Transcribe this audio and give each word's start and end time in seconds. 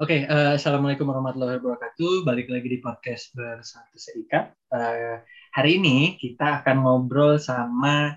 Oke, 0.00 0.24
uh, 0.24 0.56
assalamualaikum 0.56 1.12
warahmatullahi 1.12 1.60
wabarakatuh. 1.60 2.24
Balik 2.24 2.48
lagi 2.48 2.72
di 2.72 2.80
podcast 2.80 3.36
bersatu 3.36 4.00
seikat. 4.00 4.48
Uh, 4.72 5.20
hari 5.52 5.76
ini 5.76 6.16
kita 6.16 6.64
akan 6.64 6.88
ngobrol 6.88 7.36
sama 7.36 8.16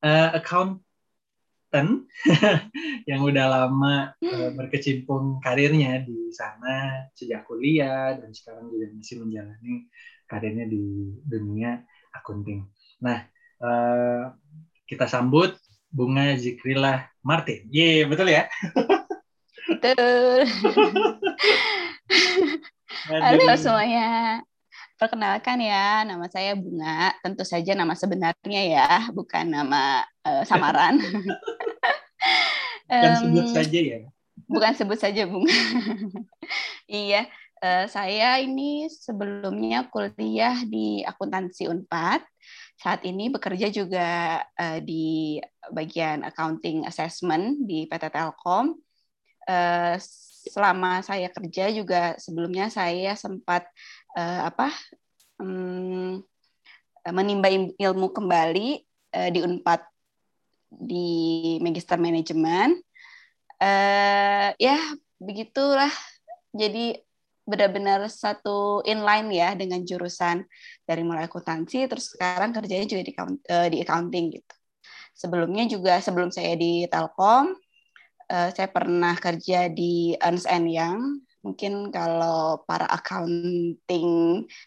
uh, 0.00 0.28
accountant 0.32 2.08
yang 3.10 3.20
udah 3.20 3.52
lama 3.52 4.16
uh, 4.16 4.48
berkecimpung 4.56 5.44
karirnya 5.44 6.08
di 6.08 6.32
sana 6.32 7.04
sejak 7.20 7.44
kuliah 7.44 8.16
dan 8.16 8.32
sekarang 8.32 8.72
juga 8.72 8.96
masih 8.96 9.20
menjalani 9.20 9.92
karirnya 10.24 10.64
di 10.72 11.12
dunia 11.20 11.84
accounting. 12.16 12.64
Nah, 13.04 13.28
uh, 13.60 14.32
kita 14.88 15.04
sambut 15.04 15.52
Bunga 15.92 16.32
Zikrillah 16.40 17.12
Martin. 17.20 17.68
Ye, 17.68 18.08
betul 18.08 18.32
ya? 18.32 18.48
Betul. 19.72 20.44
Halo 23.08 23.56
semuanya. 23.56 24.44
Perkenalkan 25.00 25.58
ya, 25.64 26.04
nama 26.04 26.28
saya 26.28 26.52
Bunga. 26.52 27.16
Tentu 27.24 27.42
saja 27.48 27.72
nama 27.72 27.96
sebenarnya 27.96 28.62
ya, 28.68 29.08
bukan 29.16 29.48
nama 29.48 30.04
uh, 30.28 30.44
samaran. 30.44 31.00
bukan 32.92 33.12
um, 33.16 33.20
sebut 33.24 33.46
saja 33.48 33.80
ya. 33.80 33.98
Bukan 34.44 34.72
sebut 34.76 34.98
saja 35.00 35.24
Bunga. 35.24 35.56
iya, 36.84 37.24
uh, 37.64 37.88
saya 37.88 38.44
ini 38.44 38.92
sebelumnya 38.92 39.88
kuliah 39.88 40.60
di 40.68 41.00
akuntansi 41.00 41.64
Unpad. 41.72 42.20
Saat 42.76 43.08
ini 43.08 43.32
bekerja 43.32 43.72
juga 43.72 44.42
uh, 44.44 44.78
di 44.84 45.40
bagian 45.72 46.28
accounting 46.28 46.84
assessment 46.84 47.64
di 47.64 47.88
PT 47.88 48.12
Telkom 48.12 48.81
uh, 49.48 49.96
selama 50.42 51.00
saya 51.06 51.30
kerja 51.30 51.70
juga 51.70 52.18
sebelumnya 52.18 52.66
saya 52.66 53.14
sempat 53.14 53.66
uh, 54.18 54.50
apa 54.50 54.74
um, 55.38 56.18
menimba 57.10 57.50
ilmu 57.78 58.10
kembali 58.10 58.82
uh, 59.14 59.30
di 59.30 59.38
Unpad 59.42 59.82
di 60.72 61.08
Magister 61.60 61.98
Manajemen. 61.98 62.78
Uh, 63.62 64.50
ya 64.58 64.78
begitulah. 65.22 65.90
Jadi 66.52 66.98
benar-benar 67.42 68.06
satu 68.06 68.86
inline 68.86 69.28
ya 69.34 69.58
dengan 69.58 69.82
jurusan 69.82 70.46
dari 70.86 71.02
mulai 71.02 71.26
akuntansi 71.26 71.90
terus 71.90 72.14
sekarang 72.14 72.54
kerjanya 72.54 72.86
juga 72.86 73.02
di, 73.02 73.12
uh, 73.18 73.68
di 73.70 73.78
accounting 73.82 74.26
gitu. 74.38 74.54
Sebelumnya 75.12 75.66
juga 75.68 75.98
sebelum 75.98 76.30
saya 76.30 76.54
di 76.54 76.86
Telkom 76.86 77.54
uh, 78.32 78.48
saya 78.48 78.68
pernah 78.72 79.12
kerja 79.20 79.68
di 79.68 80.16
Ernst 80.16 80.48
Young. 80.48 81.20
Mungkin 81.42 81.90
kalau 81.90 82.62
para 82.64 82.86
accounting 82.88 84.10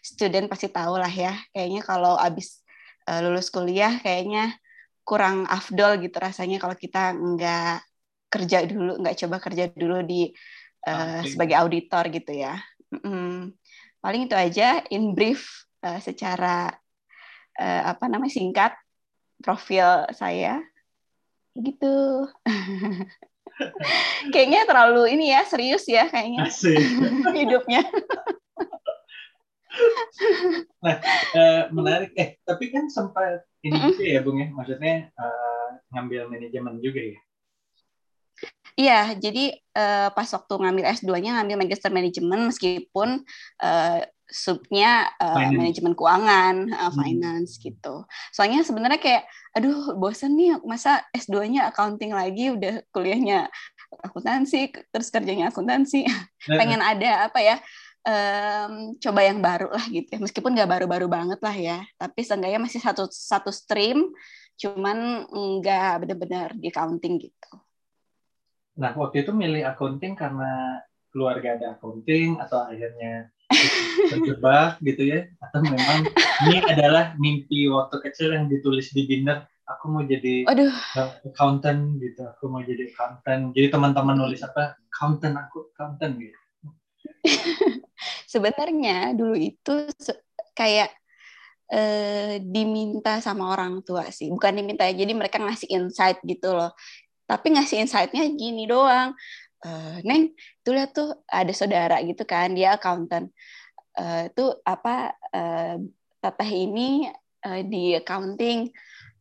student 0.04 0.46
pasti 0.46 0.70
tahu 0.70 1.00
lah 1.00 1.10
ya. 1.10 1.34
Kayaknya 1.50 1.82
kalau 1.82 2.14
abis 2.14 2.62
uh, 3.10 3.18
lulus 3.26 3.50
kuliah 3.50 3.98
kayaknya 3.98 4.54
kurang 5.06 5.46
afdol 5.46 5.98
gitu 6.02 6.18
rasanya 6.18 6.58
kalau 6.62 6.76
kita 6.78 7.14
nggak 7.14 7.78
kerja 8.30 8.66
dulu, 8.66 9.00
nggak 9.02 9.16
coba 9.24 9.36
kerja 9.38 9.64
dulu 9.70 10.02
di 10.02 10.30
uh, 10.86 11.22
sebagai 11.26 11.56
auditor 11.58 12.10
gitu 12.10 12.32
ya. 12.34 12.58
Mm-hmm. 12.92 13.54
Paling 14.02 14.22
itu 14.30 14.36
aja 14.36 14.82
in 14.92 15.14
brief 15.16 15.66
uh, 15.82 15.98
secara 16.02 16.70
uh, 17.56 17.82
apa 17.86 18.04
namanya 18.06 18.34
singkat 18.34 18.72
profil 19.40 20.10
saya 20.12 20.60
gitu. 21.56 22.28
kayaknya 24.32 24.68
terlalu 24.68 25.16
ini 25.16 25.32
ya 25.32 25.42
serius 25.48 25.84
ya 25.88 26.08
kayaknya 26.08 26.48
hidupnya. 27.38 27.82
nah, 30.84 30.96
uh, 31.36 31.62
menarik. 31.72 32.12
Eh, 32.16 32.40
tapi 32.44 32.72
kan 32.72 32.88
sempat 32.88 33.44
ini 33.60 33.76
juga 33.92 34.04
ya, 34.04 34.20
Bung 34.24 34.40
ya. 34.40 34.48
Maksudnya 34.52 35.12
uh, 35.16 35.68
ngambil 35.92 36.32
manajemen 36.32 36.80
juga 36.80 37.00
ya. 37.00 37.18
Iya, 38.76 39.16
jadi 39.16 39.56
uh, 39.72 40.12
pas 40.12 40.28
waktu 40.28 40.52
ngambil 40.52 40.84
S2-nya 40.92 41.40
ngambil 41.40 41.56
magister 41.64 41.88
manajemen 41.88 42.52
meskipun 42.52 43.24
uh, 43.64 44.00
subnya 44.28 45.08
uh, 45.16 45.48
manajemen 45.48 45.96
keuangan, 45.96 46.68
uh, 46.76 46.92
finance 46.92 47.56
hmm. 47.56 47.72
gitu. 47.72 48.04
Soalnya 48.36 48.60
sebenarnya 48.68 49.00
kayak 49.00 49.24
aduh 49.56 49.96
bosan 49.96 50.36
nih 50.36 50.60
masa 50.68 51.00
S2-nya 51.16 51.72
accounting 51.72 52.12
lagi 52.12 52.52
udah 52.52 52.84
kuliahnya 52.92 53.48
akuntansi 54.04 54.76
terus 54.92 55.08
kerjanya 55.08 55.48
akuntansi. 55.48 56.04
Pengen 56.44 56.84
ada 56.84 57.32
apa 57.32 57.40
ya? 57.40 57.56
Um, 58.06 58.94
coba 59.02 59.24
yang 59.24 59.42
baru 59.42 59.72
lah 59.72 59.88
gitu 59.88 60.06
ya. 60.06 60.20
Meskipun 60.20 60.52
nggak 60.52 60.68
baru-baru 60.68 61.08
banget 61.08 61.40
lah 61.40 61.56
ya, 61.56 61.78
tapi 61.96 62.22
seenggaknya 62.22 62.60
masih 62.60 62.78
satu 62.78 63.08
satu 63.10 63.48
stream 63.48 64.12
cuman 64.56 65.26
nggak 65.32 66.06
benar-benar 66.06 66.48
di 66.60 66.68
accounting 66.68 67.24
gitu. 67.24 67.50
Nah, 68.76 68.92
waktu 68.92 69.24
itu 69.24 69.32
milih 69.32 69.64
accounting 69.64 70.12
karena 70.12 70.84
keluarga 71.08 71.56
ada 71.56 71.66
accounting 71.76 72.36
atau 72.36 72.68
akhirnya 72.68 73.32
terjebak 74.12 74.76
gitu 74.84 75.06
ya 75.06 75.20
atau 75.40 75.64
memang 75.64 76.04
ini 76.44 76.60
adalah 76.66 77.16
mimpi 77.16 77.70
waktu 77.72 77.96
kecil 78.04 78.36
yang 78.36 78.52
ditulis 78.52 78.92
di 78.92 79.08
dinner 79.08 79.48
aku 79.66 79.84
mau 79.90 80.02
jadi 80.04 80.46
Aduh. 80.46 80.70
accountant 81.26 81.98
gitu 81.98 82.22
aku 82.22 82.46
mau 82.46 82.62
jadi 82.62 82.92
accountant. 82.92 83.50
Jadi 83.56 83.66
teman-teman 83.72 84.14
nulis 84.14 84.40
apa 84.46 84.78
accountant 84.92 85.34
aku 85.40 85.72
accountant 85.74 86.14
gitu. 86.20 86.38
Sebenarnya 88.32 89.16
dulu 89.16 89.34
itu 89.34 89.74
kayak 90.54 90.92
eh, 91.72 92.38
diminta 92.42 93.18
sama 93.18 93.50
orang 93.50 93.82
tua 93.82 94.06
sih 94.14 94.30
bukan 94.30 94.54
diminta 94.54 94.86
jadi 94.86 95.10
mereka 95.10 95.42
ngasih 95.42 95.66
insight 95.74 96.22
gitu 96.22 96.54
loh 96.54 96.70
tapi 97.26 97.58
ngasih 97.58 97.82
insightnya 97.82 98.24
gini 98.32 98.64
doang. 98.70 99.12
Uh, 99.66 99.98
neng 100.06 100.30
tuh 100.62 100.72
lihat 100.78 100.94
tuh 100.94 101.26
ada 101.26 101.50
saudara 101.50 101.98
gitu 102.06 102.22
kan 102.22 102.54
dia 102.54 102.78
accountant. 102.78 103.30
Uh, 103.96 104.28
itu 104.30 104.44
apa 104.62 105.16
uh, 105.34 105.76
teteh 106.22 106.50
ini 106.54 107.08
uh, 107.42 107.62
di 107.66 107.96
accounting 107.96 108.70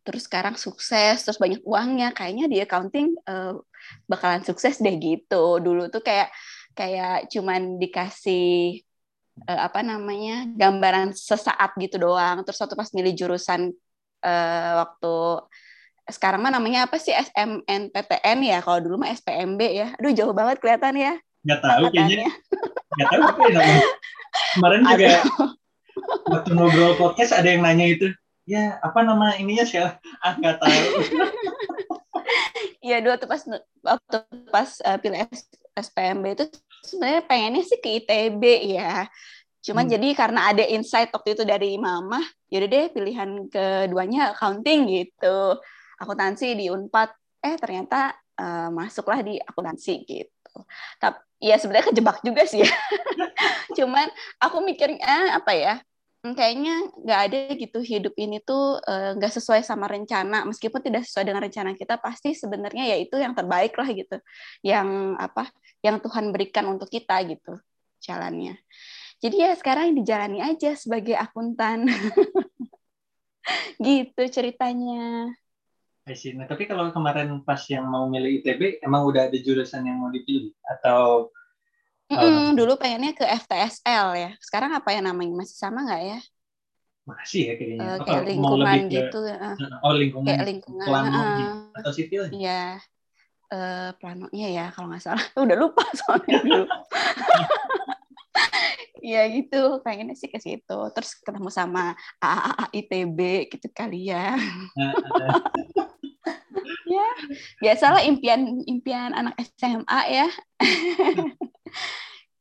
terus 0.06 0.30
sekarang 0.30 0.54
sukses 0.54 1.26
terus 1.26 1.42
banyak 1.42 1.66
uangnya 1.66 2.14
kayaknya 2.14 2.46
di 2.46 2.62
accounting 2.62 3.18
uh, 3.26 3.58
bakalan 4.06 4.46
sukses 4.46 4.78
deh 4.78 4.96
gitu. 5.02 5.58
Dulu 5.58 5.90
tuh 5.90 6.06
kayak 6.06 6.30
kayak 6.78 7.32
cuman 7.34 7.82
dikasih 7.82 8.86
uh, 9.50 9.62
apa 9.66 9.82
namanya 9.82 10.46
gambaran 10.54 11.18
sesaat 11.18 11.74
gitu 11.82 11.98
doang. 11.98 12.46
Terus 12.46 12.62
waktu 12.62 12.76
pas 12.78 12.92
milih 12.94 13.14
jurusan 13.18 13.74
uh, 14.22 14.72
waktu 14.86 15.16
sekarang 16.10 16.42
mah 16.42 16.54
namanya 16.54 16.86
apa 16.86 17.02
sih? 17.02 17.14
SMNPTN 17.14 18.38
ya? 18.46 18.60
Kalau 18.62 18.80
dulu 18.82 19.02
mah 19.02 19.14
SPMB 19.14 19.62
ya. 19.74 19.88
Aduh 19.98 20.14
jauh 20.14 20.34
banget 20.34 20.62
kelihatan 20.62 20.96
ya. 20.98 21.14
Nggak 21.46 21.60
tahu 21.62 21.84
kayaknya. 21.94 22.30
Nggak 22.96 23.08
tahu 23.10 23.22
apa 23.26 23.42
ya 23.50 23.62
kemarin 24.56 24.82
juga 24.88 25.12
waktu 26.28 26.50
ngobrol 26.56 26.94
podcast 27.00 27.32
ada 27.36 27.48
yang 27.48 27.64
nanya 27.64 27.86
itu. 27.88 28.08
Ya 28.46 28.78
apa 28.84 29.02
nama 29.02 29.34
ininya 29.40 29.66
sih? 29.66 29.82
Ah 29.82 30.34
nggak 30.38 30.62
tahu. 30.62 30.80
Iya 32.86 33.02
dua 33.02 33.18
tuh 33.18 33.30
pas 33.30 33.42
waktu 33.82 34.18
pas 34.54 34.70
uh, 34.86 34.98
pilih 35.02 35.26
SPMB 35.74 36.26
itu 36.38 36.46
sebenarnya 36.86 37.22
pengennya 37.26 37.64
sih 37.66 37.82
ke 37.82 38.02
ITB 38.02 38.44
ya. 38.78 39.10
Cuman 39.66 39.90
hmm. 39.90 39.94
jadi 39.98 40.08
karena 40.14 40.42
ada 40.54 40.62
insight 40.62 41.10
waktu 41.10 41.34
itu 41.34 41.42
dari 41.42 41.74
mama, 41.82 42.22
jadi 42.54 42.70
deh 42.70 42.86
pilihan 42.94 43.50
keduanya 43.50 44.38
accounting 44.38 44.86
gitu 44.86 45.58
akuntansi 46.00 46.56
di 46.58 46.66
Unpad 46.72 47.10
eh 47.46 47.56
ternyata 47.62 48.16
uh, 48.40 48.70
masuklah 48.74 49.22
di 49.22 49.38
akuntansi 49.38 49.94
gitu. 50.06 50.58
Tapi 50.98 51.20
ya 51.44 51.60
sebenarnya 51.60 51.92
kejebak 51.92 52.24
juga 52.24 52.44
sih 52.48 52.64
ya. 52.64 52.72
cuman 53.78 54.08
aku 54.40 54.64
mikirnya 54.64 55.04
eh, 55.04 55.30
apa 55.36 55.52
ya 55.52 55.76
hmm, 56.24 56.34
kayaknya 56.34 56.76
nggak 56.96 57.22
ada 57.28 57.40
gitu 57.60 57.80
hidup 57.84 58.16
ini 58.16 58.40
tuh 58.40 58.80
eh, 58.82 59.12
nggak 59.20 59.32
uh, 59.32 59.36
sesuai 59.36 59.62
sama 59.62 59.86
rencana. 59.86 60.48
Meskipun 60.48 60.82
tidak 60.82 61.04
sesuai 61.06 61.26
dengan 61.28 61.42
rencana 61.44 61.72
kita 61.76 62.00
pasti 62.00 62.34
sebenarnya 62.34 62.88
ya 62.88 62.98
itu 62.98 63.16
yang 63.20 63.36
terbaik 63.38 63.76
lah 63.76 63.90
gitu. 63.92 64.18
Yang 64.64 64.88
apa 65.20 65.52
yang 65.86 66.02
Tuhan 66.02 66.34
berikan 66.34 66.66
untuk 66.72 66.90
kita 66.90 67.22
gitu 67.30 67.60
jalannya. 68.02 68.58
Jadi 69.24 69.36
ya 69.42 69.52
sekarang 69.56 69.96
dijalani 69.96 70.44
aja 70.44 70.76
sebagai 70.76 71.16
akuntan. 71.16 71.88
Gitu 73.78 74.22
ceritanya 74.34 75.30
see. 76.14 76.38
Nah, 76.38 76.46
tapi 76.46 76.70
kalau 76.70 76.94
kemarin 76.94 77.42
pas 77.42 77.58
yang 77.66 77.90
mau 77.90 78.06
milih 78.06 78.46
ITB, 78.46 78.86
emang 78.86 79.10
udah 79.10 79.26
ada 79.26 79.38
jurusan 79.42 79.82
yang 79.90 79.98
mau 79.98 80.14
dipilih 80.14 80.54
atau? 80.62 81.34
Mm 82.06 82.18
-mm, 82.22 82.30
um, 82.30 82.48
dulu 82.54 82.78
pengennya 82.78 83.18
ke 83.18 83.26
FTSL 83.26 84.14
ya. 84.14 84.32
Sekarang 84.38 84.78
apa 84.78 84.94
ya 84.94 85.02
namanya? 85.02 85.42
Masih 85.42 85.58
sama 85.58 85.82
nggak 85.82 86.02
ya? 86.06 86.20
Masih 87.10 87.42
ya 87.50 87.54
kayaknya. 87.58 87.78
Uh, 87.82 87.98
kayak 88.06 88.22
oh, 88.22 88.28
lingkungan 88.30 88.78
gitu. 88.94 89.20
Uh, 89.26 89.56
oh 89.82 89.94
lingkungan. 89.98 90.30
Kayak 90.30 90.46
lingkungan. 90.46 90.86
uh, 90.86 91.26
gitu, 91.42 91.54
atau 91.74 91.92
sipil? 91.92 92.22
Iya. 92.30 92.78
uh, 93.54 93.90
planonya 94.02 94.48
ya 94.50 94.66
kalau 94.74 94.90
nggak 94.90 95.04
salah 95.06 95.26
udah 95.46 95.58
lupa 95.58 95.86
soalnya 95.94 96.42
dulu 96.42 96.66
ya 99.06 99.22
gitu. 99.30 99.86
Pengennya 99.86 100.18
sih 100.18 100.30
ke 100.34 100.42
situ. 100.42 100.80
Terus 100.98 101.12
ketemu 101.22 101.50
sama 101.54 101.94
AAA 102.18 102.66
ITB 102.82 103.20
gitu 103.54 103.68
kali 103.70 104.10
ya. 104.10 104.34
Ya 106.86 107.08
biasalah 107.62 108.02
impian 108.06 108.62
impian 108.66 109.14
anak 109.14 109.38
SMA 109.58 110.00
ya. 110.10 110.28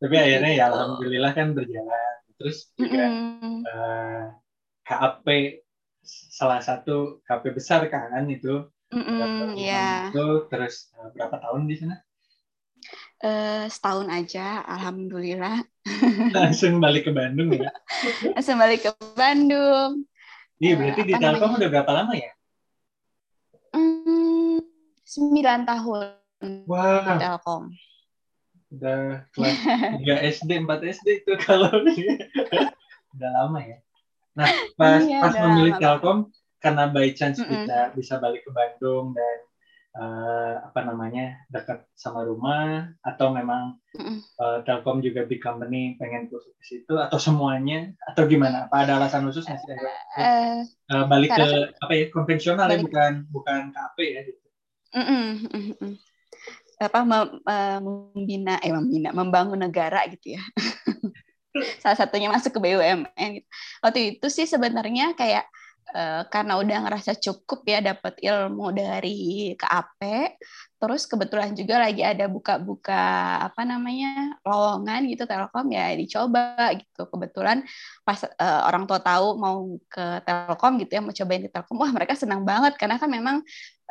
Tapi 0.01 0.15
akhirnya 0.17 0.53
ya 0.53 0.65
alhamdulillah 0.73 1.33
kan 1.33 1.53
berjalan. 1.53 2.15
Terus 2.41 2.73
juga 2.77 3.05
mm 3.09 3.57
uh, 3.69 4.25
KAP 4.85 5.27
salah 6.05 6.61
satu 6.61 7.25
KP 7.25 7.57
besar 7.57 7.89
kan 7.89 8.25
itu. 8.29 8.69
Mm 8.93 9.03
-hmm, 9.03 9.59
yeah. 9.59 10.13
itu 10.13 10.47
terus 10.53 10.93
uh, 10.95 11.11
berapa 11.17 11.41
tahun 11.41 11.67
di 11.67 11.77
sana 11.81 12.04
Uh, 13.25 13.65
setahun 13.73 14.13
aja, 14.13 14.61
alhamdulillah. 14.69 15.65
Langsung 16.37 16.77
balik 16.77 17.09
ke 17.09 17.13
Bandung 17.17 17.57
ya? 17.57 17.73
Langsung 18.37 18.61
balik 18.61 18.85
ke 18.85 18.93
Bandung. 19.17 20.05
Iya, 20.61 20.77
berarti 20.77 21.01
uh, 21.01 21.07
di 21.09 21.15
Telkom 21.17 21.57
udah 21.57 21.69
berapa 21.73 21.93
lama 21.97 22.13
ya? 22.13 22.33
Hmm, 23.73 24.61
sembilan 25.09 25.61
tahun 25.65 26.05
wow. 26.69 27.01
di 27.01 27.15
Telkom. 27.17 27.63
Udah 28.77 29.25
kelas 29.33 29.57
3 30.05 30.05
SD, 30.45 30.51
4 30.69 30.93
SD 30.93 31.07
itu 31.25 31.33
kalau 31.49 31.73
udah 33.17 33.31
lama 33.41 33.59
ya. 33.65 33.81
Nah, 34.37 34.53
pas 34.77 35.01
iya, 35.01 35.25
pas 35.25 35.33
memilih 35.33 35.81
Telkom 35.81 36.29
karena 36.61 36.93
by 36.93 37.09
chance 37.17 37.41
mm 37.41 37.49
-mm. 37.49 37.53
kita 37.57 37.79
bisa 37.97 38.21
balik 38.21 38.45
ke 38.45 38.53
Bandung 38.53 39.17
dan 39.17 39.37
uh, 39.95 40.55
apa 40.67 40.81
namanya 40.83 41.39
dekat 41.49 41.87
sama 41.95 42.27
rumah 42.27 42.91
atau 43.01 43.31
memang 43.31 43.79
uh, 44.43 44.59
Telkom 44.67 45.01
juga 45.01 45.25
big 45.25 45.41
company 45.41 45.95
pengen 45.97 46.27
kursus 46.29 46.55
ke 46.59 46.65
situ 46.67 46.95
atau 46.99 47.19
semuanya 47.19 47.95
atau 48.11 48.27
gimana? 48.27 48.67
Apa 48.67 48.85
ada 48.85 48.99
alasan 48.99 49.27
khusus 49.27 49.47
nggak 49.47 49.61
sih 49.63 49.71
uh, 49.71 50.61
uh, 50.95 51.05
balik 51.07 51.33
ke 51.33 51.47
apa 51.79 51.93
ya 51.95 52.05
konvensional 52.11 52.67
ya 52.67 52.79
bukan 52.83 53.13
bukan 53.31 53.61
KP 53.71 53.97
ya 54.03 54.21
gitu. 54.27 54.41
Mm 54.95 55.07
-mm, 55.51 55.93
apa 56.79 57.01
membina 57.83 58.59
eh 58.63 58.71
membina 58.71 59.11
membangun 59.15 59.59
negara 59.59 60.07
gitu 60.11 60.39
ya. 60.39 60.43
Salah 61.83 61.95
satunya 61.95 62.27
masuk 62.27 62.59
ke 62.59 62.61
BUMN 62.63 63.29
gitu. 63.39 63.49
waktu 63.79 64.19
itu 64.19 64.27
sih 64.27 64.43
sebenarnya 64.43 65.15
kayak 65.15 65.47
Eh, 65.93 66.23
karena 66.33 66.57
udah 66.57 66.89
ngerasa 66.89 67.13
cukup 67.21 67.63
ya 67.69 67.79
dapat 67.85 68.17
ilmu 68.19 68.73
dari 68.73 69.53
KAP 69.55 70.01
terus 70.81 71.07
kebetulan 71.07 71.55
juga 71.55 71.79
lagi 71.79 72.03
ada 72.03 72.25
buka-buka 72.27 72.99
apa 73.47 73.63
namanya 73.63 74.35
lowongan 74.43 75.07
gitu 75.07 75.23
Telkom 75.29 75.71
ya 75.71 75.93
dicoba 75.95 76.73
gitu. 76.75 77.05
Kebetulan 77.09 77.63
pas 78.03 78.21
uh, 78.27 78.61
orang 78.69 78.89
tua 78.89 78.99
tahu 79.01 79.39
mau 79.39 79.77
ke 79.87 80.25
Telkom 80.27 80.83
gitu 80.83 80.99
ya 80.99 81.01
mau 81.05 81.15
cobain 81.15 81.43
di 81.47 81.51
Telkom 81.53 81.77
wah 81.79 81.93
mereka 81.93 82.19
senang 82.19 82.43
banget. 82.43 82.75
Karena 82.81 82.97
kan 82.99 83.09
memang 83.13 83.37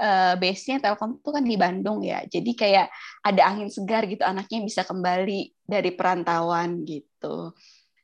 uh, 0.02 0.34
base-nya 0.38 0.84
Telkom 0.84 1.24
tuh 1.24 1.40
kan 1.40 1.46
di 1.46 1.56
Bandung 1.56 2.04
ya. 2.04 2.26
Jadi 2.28 2.52
kayak 2.58 2.92
ada 3.24 3.42
angin 3.48 3.72
segar 3.72 4.04
gitu 4.10 4.28
anaknya 4.28 4.60
bisa 4.66 4.82
kembali 4.84 5.56
dari 5.64 5.92
perantauan 5.96 6.84
gitu. 6.84 7.56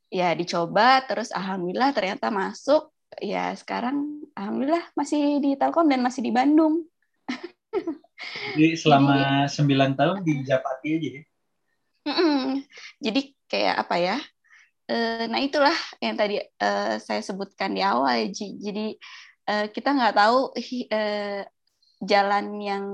Ya 0.08 0.32
dicoba 0.38 1.04
terus 1.04 1.36
alhamdulillah 1.36 1.92
ternyata 1.92 2.32
masuk 2.32 2.90
ya 3.20 3.54
sekarang 3.56 4.26
alhamdulillah 4.34 4.84
masih 4.96 5.44
di 5.44 5.56
Telkom 5.60 5.88
dan 5.88 6.02
masih 6.04 6.24
di 6.24 6.32
Bandung. 6.32 6.88
Jadi 8.56 8.76
selama 8.82 9.46
sembilan 9.46 9.96
tahun 9.96 10.18
di 10.24 10.34
Japati 10.44 10.88
aja 10.96 11.10
ya? 11.20 11.24
Jadi 13.00 13.22
kayak 13.46 13.76
apa 13.88 13.96
ya? 14.00 14.18
Eh, 14.90 15.30
nah 15.30 15.38
itulah 15.38 15.76
yang 16.02 16.18
tadi 16.18 16.42
eh, 16.42 16.96
saya 16.98 17.22
sebutkan 17.22 17.76
di 17.76 17.86
awal. 17.86 18.32
Jadi 18.34 18.98
eh, 19.46 19.66
kita 19.70 19.90
nggak 19.94 20.16
tahu 20.18 20.40
jalan 22.00 22.46
yang 22.64 22.86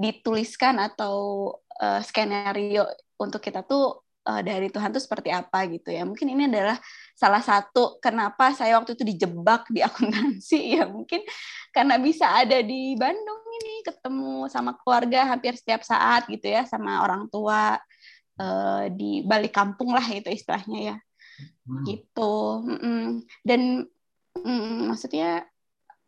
dituliskan 0.00 0.80
atau 0.80 1.52
skenario 2.00 2.88
untuk 3.20 3.44
kita 3.44 3.60
tuh 3.66 4.04
uh, 4.28 4.42
dari 4.42 4.72
Tuhan 4.72 4.90
itu 4.92 5.00
seperti 5.00 5.30
apa 5.30 5.68
gitu 5.68 5.92
ya. 5.92 6.02
Mungkin 6.08 6.28
ini 6.32 6.48
adalah 6.48 6.80
salah 7.14 7.40
satu 7.40 8.02
kenapa 8.02 8.50
saya 8.52 8.74
waktu 8.76 8.98
itu 8.98 9.06
dijebak 9.06 9.70
di 9.70 9.80
akuntansi 9.80 10.60
ya 10.78 10.84
mungkin 10.90 11.22
karena 11.70 11.98
bisa 12.02 12.26
ada 12.26 12.58
di 12.58 12.98
Bandung 12.98 13.42
ini 13.62 13.86
ketemu 13.86 14.50
sama 14.50 14.74
keluarga 14.74 15.30
hampir 15.30 15.54
setiap 15.54 15.86
saat 15.86 16.26
gitu 16.26 16.50
ya 16.50 16.66
sama 16.66 17.06
orang 17.06 17.30
tua 17.30 17.78
uh, 18.38 18.84
di 18.90 19.22
balik 19.22 19.54
kampung 19.54 19.94
lah 19.94 20.04
itu 20.10 20.30
istilahnya 20.30 20.94
ya. 20.94 20.96
Hmm. 21.66 21.82
Gitu. 21.86 22.34
Dan 23.42 23.86
mm, 24.38 24.90
maksudnya 24.90 25.42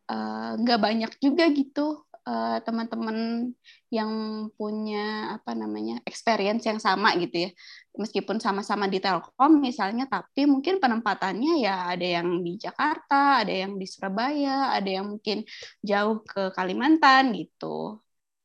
eh, 0.07 0.51
nggak 0.63 0.79
uh, 0.79 0.83
banyak 0.83 1.13
juga 1.19 1.51
gitu 1.51 2.06
uh, 2.27 2.59
teman-teman 2.67 3.49
yang 3.89 4.11
punya 4.59 5.39
apa 5.39 5.55
namanya 5.55 6.03
experience 6.05 6.67
yang 6.67 6.83
sama 6.83 7.15
gitu 7.17 7.49
ya. 7.49 7.51
Meskipun 7.97 8.43
sama-sama 8.43 8.91
di 8.91 8.99
Telkom 9.01 9.63
misalnya 9.63 10.05
tapi 10.11 10.45
mungkin 10.45 10.83
penempatannya 10.83 11.65
ya 11.65 11.95
ada 11.95 12.07
yang 12.21 12.45
di 12.45 12.61
Jakarta 12.61 13.47
ada 13.47 13.55
yang 13.55 13.81
di 13.81 13.87
Surabaya 13.89 14.77
ada 14.77 14.91
yang 14.91 15.17
mungkin 15.17 15.47
jauh 15.81 16.21
ke 16.27 16.53
Kalimantan 16.53 17.33
gitu. 17.39 18.03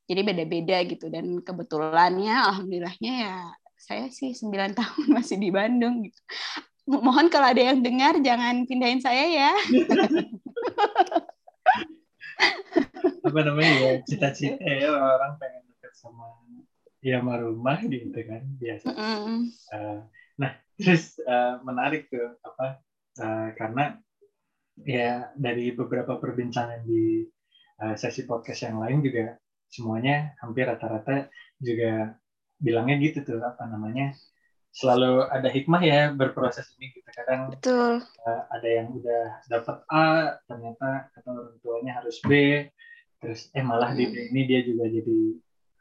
Jadi 0.08 0.22
beda-beda 0.24 0.78
gitu. 0.88 1.06
Dan 1.12 1.42
kebetulannya 1.42 2.36
alhamdulillahnya 2.48 3.14
ya 3.26 3.36
saya 3.82 4.14
sih 4.14 4.38
9 4.38 4.76
tahun 4.80 5.06
masih 5.10 5.42
di 5.42 5.50
Bandung 5.50 6.06
gitu. 6.06 6.22
Mohon 6.86 7.30
kalau 7.30 7.48
ada 7.50 7.62
yang 7.62 7.82
dengar 7.82 8.18
jangan 8.20 8.66
pindahin 8.66 9.00
saya 9.00 9.26
ya 9.30 9.54
apa 13.22 13.40
namanya 13.46 13.74
ya 13.78 13.92
cita-cita 14.06 14.66
ya 14.66 14.90
orang 14.92 15.38
pengen 15.38 15.64
dekat 15.70 15.94
sama 15.94 16.42
ya 17.02 17.22
sama 17.22 17.42
rumah 17.42 17.78
gitu 17.86 18.14
kan 18.14 18.42
biasa 18.58 18.88
mm 18.90 18.98
-hmm. 18.98 19.40
uh, 19.74 20.00
nah 20.38 20.52
terus 20.78 21.18
uh, 21.26 21.62
menarik 21.62 22.10
tuh 22.10 22.38
apa 22.42 22.82
uh, 23.22 23.48
karena 23.58 23.98
ya 24.82 25.30
dari 25.38 25.74
beberapa 25.74 26.18
perbincangan 26.18 26.82
di 26.86 27.26
uh, 27.86 27.94
sesi 27.98 28.26
podcast 28.26 28.66
yang 28.66 28.82
lain 28.82 29.06
juga 29.06 29.38
semuanya 29.70 30.34
hampir 30.42 30.68
rata-rata 30.68 31.30
juga 31.62 32.18
bilangnya 32.62 33.02
gitu 33.02 33.26
tuh 33.26 33.40
apa 33.42 33.66
namanya 33.70 34.14
selalu 34.72 35.28
ada 35.28 35.50
hikmah 35.52 35.82
ya 35.84 36.02
berproses 36.16 36.72
ini 36.80 36.96
kita 36.96 37.12
kadang 37.12 37.52
Betul. 37.52 38.00
Uh, 38.24 38.44
ada 38.56 38.70
yang 38.70 38.88
udah 38.96 39.26
dapat 39.52 39.78
A 39.92 40.08
ternyata 40.48 41.12
kata 41.12 41.28
orang 41.28 41.58
tuanya 41.60 41.92
harus 42.00 42.18
B 42.24 42.64
terus 43.22 43.54
eh 43.54 43.62
malah 43.62 43.94
hmm. 43.94 43.98
di 44.02 44.06
ini 44.34 44.42
dia 44.50 44.60
juga 44.66 44.90
jadi 44.90 45.20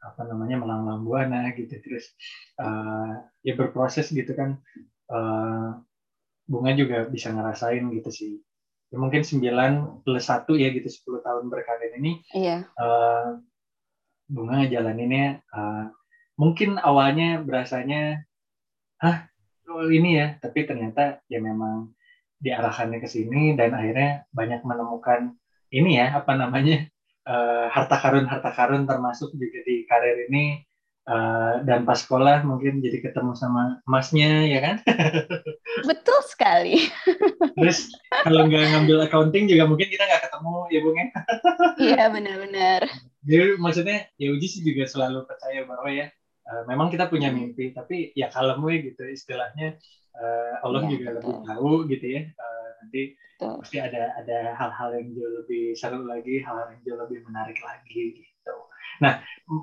apa 0.01 0.29
namanya 0.29 0.61
melanglang 0.61 1.03
buana 1.05 1.53
gitu. 1.57 1.73
Terus 1.81 2.13
uh, 2.61 3.25
ya 3.41 3.57
berproses 3.57 4.13
gitu 4.13 4.33
kan. 4.37 4.61
Uh, 5.11 5.81
bunga 6.51 6.75
juga 6.77 7.07
bisa 7.09 7.33
ngerasain 7.33 7.89
gitu 7.95 8.11
sih. 8.13 8.33
Ya 8.91 8.99
mungkin 8.99 9.23
9 9.23 10.03
plus 10.03 10.27
satu 10.27 10.59
ya 10.59 10.75
gitu 10.75 10.91
10 10.91 11.27
tahun 11.27 11.45
berkarir 11.49 11.97
ini. 11.97 12.21
Iya. 12.37 12.67
uh, 12.77 13.39
bunga 14.31 14.63
ngejalaninnya 14.63 15.43
uh, 15.51 15.91
mungkin 16.39 16.79
awalnya 16.79 17.43
berasanya 17.43 18.23
hah 19.01 19.31
oh 19.71 19.89
ini 19.89 20.19
ya? 20.19 20.27
Tapi 20.43 20.67
ternyata 20.67 21.23
ya 21.31 21.39
memang 21.39 21.95
diarahkannya 22.41 22.99
ke 22.99 23.09
sini 23.09 23.55
dan 23.55 23.77
akhirnya 23.77 24.27
banyak 24.33 24.65
menemukan 24.65 25.37
ini 25.71 26.03
ya 26.03 26.19
apa 26.19 26.35
namanya 26.35 26.90
uh, 27.27 27.67
harta 27.73 27.97
karun 28.01 28.27
harta 28.29 28.51
karun 28.55 28.85
termasuk 28.89 29.33
juga 29.37 29.59
di 29.67 29.85
karir 29.89 30.29
ini 30.29 30.63
uh, 31.09 31.65
dan 31.67 31.89
pas 31.89 32.01
sekolah 32.01 32.45
mungkin 32.45 32.81
jadi 32.81 33.01
ketemu 33.01 33.33
sama 33.37 33.81
emasnya 33.85 34.47
ya 34.47 34.61
kan? 34.61 34.77
Betul 35.91 36.21
sekali. 36.29 36.89
Terus 37.59 37.91
kalau 38.25 38.47
nggak 38.47 38.65
ngambil 38.77 39.09
accounting 39.09 39.49
juga 39.49 39.69
mungkin 39.69 39.89
kita 39.89 40.05
nggak 40.07 40.23
ketemu 40.31 40.55
ya 40.71 40.79
bung 40.81 40.97
ya? 40.97 41.07
Iya 41.81 42.03
benar-benar. 42.13 42.81
Jadi 43.25 43.57
maksudnya 43.57 44.09
ya 44.21 44.29
Uji 44.33 44.49
sih 44.49 44.63
juga 44.65 44.85
selalu 44.85 45.25
percaya 45.25 45.65
bahwa 45.65 45.89
ya 45.89 46.13
Eh, 46.51 46.65
memang 46.67 46.91
kita 46.91 47.07
punya 47.07 47.31
mimpi 47.31 47.71
tapi 47.71 48.11
ya 48.19 48.27
kalau 48.27 48.59
gue 48.59 48.91
gitu 48.91 49.07
istilahnya 49.07 49.79
uh, 50.17 50.55
Allah 50.65 50.83
ya, 50.87 50.91
juga 50.97 51.09
betul. 51.15 51.17
lebih 51.19 51.37
tahu 51.47 51.71
gitu 51.91 52.07
ya 52.07 52.23
uh, 52.35 52.69
nanti 52.83 53.03
betul. 53.15 53.55
pasti 53.63 53.77
ada 53.79 54.03
ada 54.19 54.39
hal-hal 54.57 54.89
yang 54.99 55.09
jauh 55.15 55.33
lebih 55.45 55.65
seru 55.79 56.01
lagi 56.07 56.43
hal-hal 56.43 56.67
yang 56.75 56.83
jauh 56.87 56.99
lebih 57.07 57.19
menarik 57.29 57.59
lagi 57.63 58.03
gitu 58.25 58.55
nah 59.01 59.23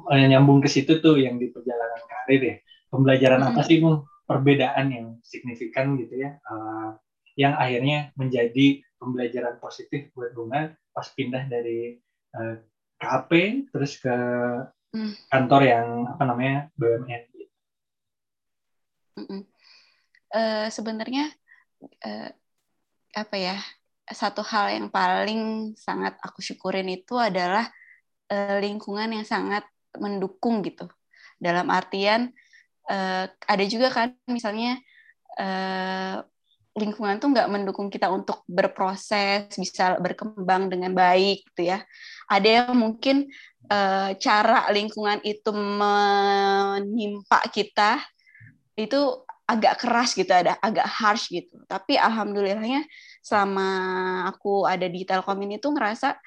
nyambung 0.09 0.63
ke 0.63 0.69
situ 0.71 0.97
tuh 1.03 1.19
yang 1.19 1.37
di 1.37 1.53
perjalanan 1.53 2.01
karir 2.09 2.41
ya 2.41 2.55
pembelajaran 2.89 3.41
hmm. 3.43 3.49
apa 3.53 3.61
sih 3.67 3.77
Bung 3.83 4.07
perbedaan 4.27 4.85
yang 4.91 5.07
signifikan 5.23 5.95
gitu 5.99 6.19
ya 6.19 6.35
uh, 6.51 6.97
yang 7.37 7.53
akhirnya 7.53 8.11
menjadi 8.17 8.81
pembelajaran 8.97 9.61
positif 9.61 10.09
buat 10.17 10.33
bunga 10.33 10.73
pas 10.91 11.07
pindah 11.13 11.45
dari 11.45 12.01
uh, 12.33 12.57
KP 12.97 13.31
terus 13.69 14.01
ke 14.01 14.15
hmm. 14.97 15.29
kantor 15.29 15.61
yang 15.61 15.87
apa 16.09 16.23
namanya 16.25 16.57
BUMN. 16.75 17.23
Mm 19.17 19.56
Uh, 20.27 20.67
Sebenarnya 20.67 21.31
uh, 22.03 22.29
apa 23.15 23.35
ya 23.39 23.57
satu 24.07 24.43
hal 24.43 24.71
yang 24.75 24.87
paling 24.91 25.73
sangat 25.75 26.15
aku 26.23 26.39
syukurin 26.43 26.87
itu 26.87 27.15
adalah 27.15 27.67
uh, 28.31 28.57
lingkungan 28.59 29.11
yang 29.11 29.25
sangat 29.27 29.63
mendukung 29.99 30.63
gitu. 30.63 30.87
Dalam 31.39 31.71
artian 31.71 32.31
uh, 32.91 33.25
ada 33.27 33.63
juga 33.67 33.91
kan 33.91 34.15
misalnya 34.27 34.79
uh, 35.39 36.23
lingkungan 36.77 37.17
tuh 37.17 37.33
nggak 37.33 37.49
mendukung 37.49 37.89
kita 37.89 38.05
untuk 38.13 38.45
berproses 38.45 39.49
bisa 39.57 39.97
berkembang 39.97 40.69
dengan 40.69 40.93
baik 40.93 41.41
gitu 41.51 41.73
ya 41.73 41.81
ada 42.29 42.45
yang 42.45 42.77
mungkin 42.77 43.25
uh, 43.73 44.13
cara 44.21 44.69
lingkungan 44.69 45.17
itu 45.25 45.49
menimpa 45.49 47.41
kita 47.49 47.97
itu 48.77 49.25
agak 49.47 49.79
keras 49.79 50.11
gitu 50.11 50.27
ada 50.27 50.59
agak 50.59 50.83
harsh 50.83 51.31
gitu 51.31 51.63
tapi 51.71 51.95
alhamdulillahnya 51.95 52.83
selama 53.23 53.67
aku 54.27 54.67
ada 54.67 54.85
di 54.91 55.07
Telkom 55.07 55.39
ini 55.39 55.55
tuh 55.55 55.71
ngerasa 55.71 56.19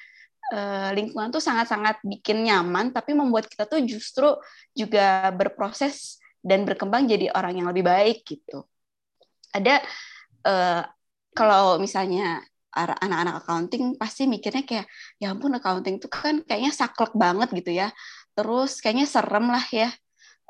uh, 0.57 0.91
lingkungan 0.97 1.29
tuh 1.29 1.45
sangat-sangat 1.45 2.01
bikin 2.01 2.49
nyaman 2.49 2.97
tapi 2.97 3.13
membuat 3.13 3.45
kita 3.45 3.69
tuh 3.69 3.85
justru 3.85 4.25
juga 4.73 5.29
berproses 5.37 6.17
dan 6.41 6.65
berkembang 6.65 7.05
jadi 7.05 7.29
orang 7.37 7.61
yang 7.61 7.69
lebih 7.69 7.85
baik 7.85 8.25
gitu 8.25 8.65
ada 9.53 9.85
uh, 10.49 10.83
kalau 11.37 11.77
misalnya 11.77 12.41
anak-anak 12.71 13.43
accounting 13.43 13.99
pasti 13.99 14.31
mikirnya 14.31 14.63
kayak 14.63 14.87
ya 15.19 15.35
ampun 15.35 15.51
accounting 15.59 15.99
itu 15.99 16.07
kan 16.07 16.41
kayaknya 16.47 16.71
saklek 16.71 17.13
banget 17.19 17.51
gitu 17.51 17.75
ya 17.75 17.91
terus 18.33 18.79
kayaknya 18.79 19.11
serem 19.11 19.51
lah 19.51 19.67
ya 19.75 19.91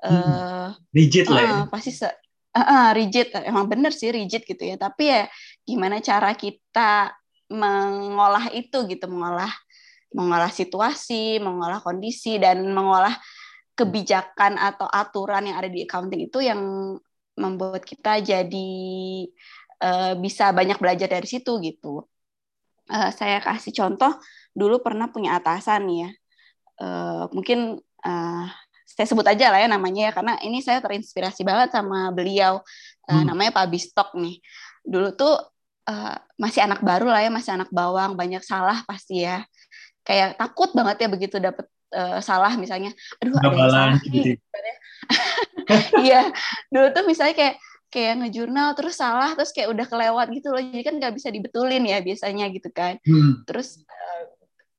hmm. 0.04 0.12
uh, 0.12 0.68
rigid 0.92 1.26
lah 1.32 1.42
ya. 1.42 1.56
pasti 1.72 1.96
se 1.96 2.06
uh, 2.56 2.90
rigid 2.96 3.30
emang 3.46 3.66
bener 3.70 3.92
sih 3.94 4.10
rigid 4.10 4.42
gitu 4.46 4.62
ya 4.64 4.76
tapi 4.78 5.10
ya 5.10 5.26
gimana 5.66 6.02
cara 6.02 6.34
kita 6.34 7.14
mengolah 7.50 8.50
itu 8.54 8.86
gitu 8.86 9.06
mengolah 9.10 9.50
mengolah 10.14 10.50
situasi 10.50 11.38
mengolah 11.38 11.82
kondisi 11.82 12.38
dan 12.38 12.62
mengolah 12.70 13.14
kebijakan 13.78 14.60
atau 14.60 14.84
aturan 14.90 15.48
yang 15.48 15.56
ada 15.56 15.70
di 15.70 15.88
accounting 15.88 16.28
itu 16.28 16.44
yang 16.44 16.60
membuat 17.40 17.80
kita 17.86 18.20
jadi 18.20 18.70
uh, 19.80 20.12
bisa 20.20 20.52
banyak 20.52 20.76
belajar 20.76 21.08
dari 21.08 21.24
situ 21.24 21.56
gitu. 21.64 22.04
Uh, 22.90 23.08
saya 23.14 23.40
kasih 23.40 23.72
contoh 23.72 24.12
dulu 24.52 24.84
pernah 24.84 25.08
punya 25.08 25.40
atasan 25.40 25.88
ya. 25.88 26.10
Uh, 26.76 27.24
mungkin 27.32 27.80
uh, 28.04 28.46
saya 28.90 29.06
sebut 29.06 29.26
aja 29.26 29.54
lah 29.54 29.58
ya 29.62 29.68
namanya 29.70 30.10
ya 30.10 30.12
karena 30.12 30.34
ini 30.42 30.58
saya 30.60 30.82
terinspirasi 30.82 31.46
banget 31.46 31.72
sama 31.72 32.10
beliau 32.10 32.60
uh, 33.06 33.12
hmm. 33.14 33.24
namanya 33.30 33.50
Pak 33.54 33.66
Bistok 33.70 34.18
nih. 34.18 34.42
Dulu 34.82 35.14
tuh 35.14 35.34
uh, 35.86 36.16
masih 36.36 36.66
anak 36.66 36.82
baru 36.82 37.08
lah 37.08 37.22
ya, 37.22 37.30
masih 37.30 37.54
anak 37.54 37.70
bawang, 37.70 38.18
banyak 38.18 38.42
salah 38.42 38.82
pasti 38.84 39.22
ya. 39.24 39.46
Kayak 40.02 40.36
takut 40.40 40.74
banget 40.74 41.06
ya 41.06 41.08
begitu 41.08 41.36
dapet 41.38 41.70
uh, 41.94 42.18
salah 42.18 42.54
misalnya. 42.58 42.90
Aduh 43.22 43.38
ada 43.38 43.46
yang 43.54 43.70
salah. 43.70 43.98
Gitu 44.02 44.34
ya. 44.34 44.76
Iya, 46.02 46.34
dulu 46.66 46.90
tuh 46.90 47.06
misalnya 47.06 47.34
kayak 47.38 47.54
kayak 47.90 48.22
ngejurnal 48.22 48.74
terus 48.78 48.98
salah 48.98 49.34
terus 49.34 49.50
kayak 49.50 49.70
udah 49.74 49.86
kelewat 49.86 50.30
gitu 50.30 50.54
loh 50.54 50.62
jadi 50.62 50.82
kan 50.86 50.94
nggak 51.02 51.14
bisa 51.18 51.28
dibetulin 51.34 51.82
ya 51.82 51.98
biasanya 51.98 52.46
gitu 52.54 52.70
kan 52.70 53.02
hmm. 53.02 53.42
terus 53.50 53.82
uh, 53.82 54.22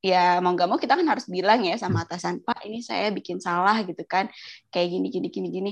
ya 0.02 0.42
mau 0.42 0.58
nggak 0.58 0.68
mau 0.68 0.82
kita 0.82 0.98
kan 0.98 1.06
harus 1.06 1.30
bilang 1.30 1.62
ya 1.62 1.78
sama 1.78 2.04
atasan 2.04 2.42
pak 2.42 2.66
ini 2.66 2.82
saya 2.82 3.14
bikin 3.14 3.38
salah 3.38 3.86
gitu 3.86 4.02
kan. 4.10 4.28
Kayak 4.74 4.88
gini 4.98 5.08
gini 5.14 5.28
gini 5.30 5.48
gini. 5.54 5.72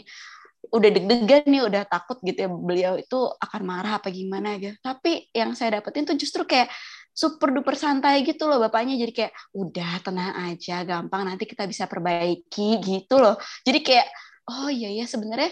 Udah 0.69 0.89
deg-degan 0.93 1.49
nih 1.49 1.61
udah 1.65 1.83
takut 1.89 2.21
gitu 2.21 2.45
ya 2.45 2.49
beliau 2.51 2.93
itu 2.99 3.19
akan 3.41 3.61
marah 3.65 3.97
apa 3.99 4.13
gimana 4.13 4.55
gitu. 4.61 4.77
Tapi 4.79 5.27
yang 5.33 5.57
saya 5.57 5.81
dapetin 5.81 6.05
tuh 6.05 6.15
justru 6.15 6.45
kayak 6.45 6.69
super 7.09 7.51
duper 7.51 7.75
santai 7.75 8.23
gitu 8.23 8.45
loh 8.45 8.61
bapaknya. 8.61 8.95
Jadi 8.95 9.11
kayak 9.11 9.33
udah 9.57 9.91
tenang 10.05 10.33
aja 10.53 10.85
gampang 10.85 11.25
nanti 11.27 11.49
kita 11.49 11.65
bisa 11.65 11.89
perbaiki 11.89 12.79
gitu 12.79 13.17
loh. 13.17 13.35
Jadi 13.65 13.79
kayak 13.81 14.07
oh 14.49 14.69
iya 14.69 14.93
ya 14.93 15.05
sebenarnya 15.09 15.51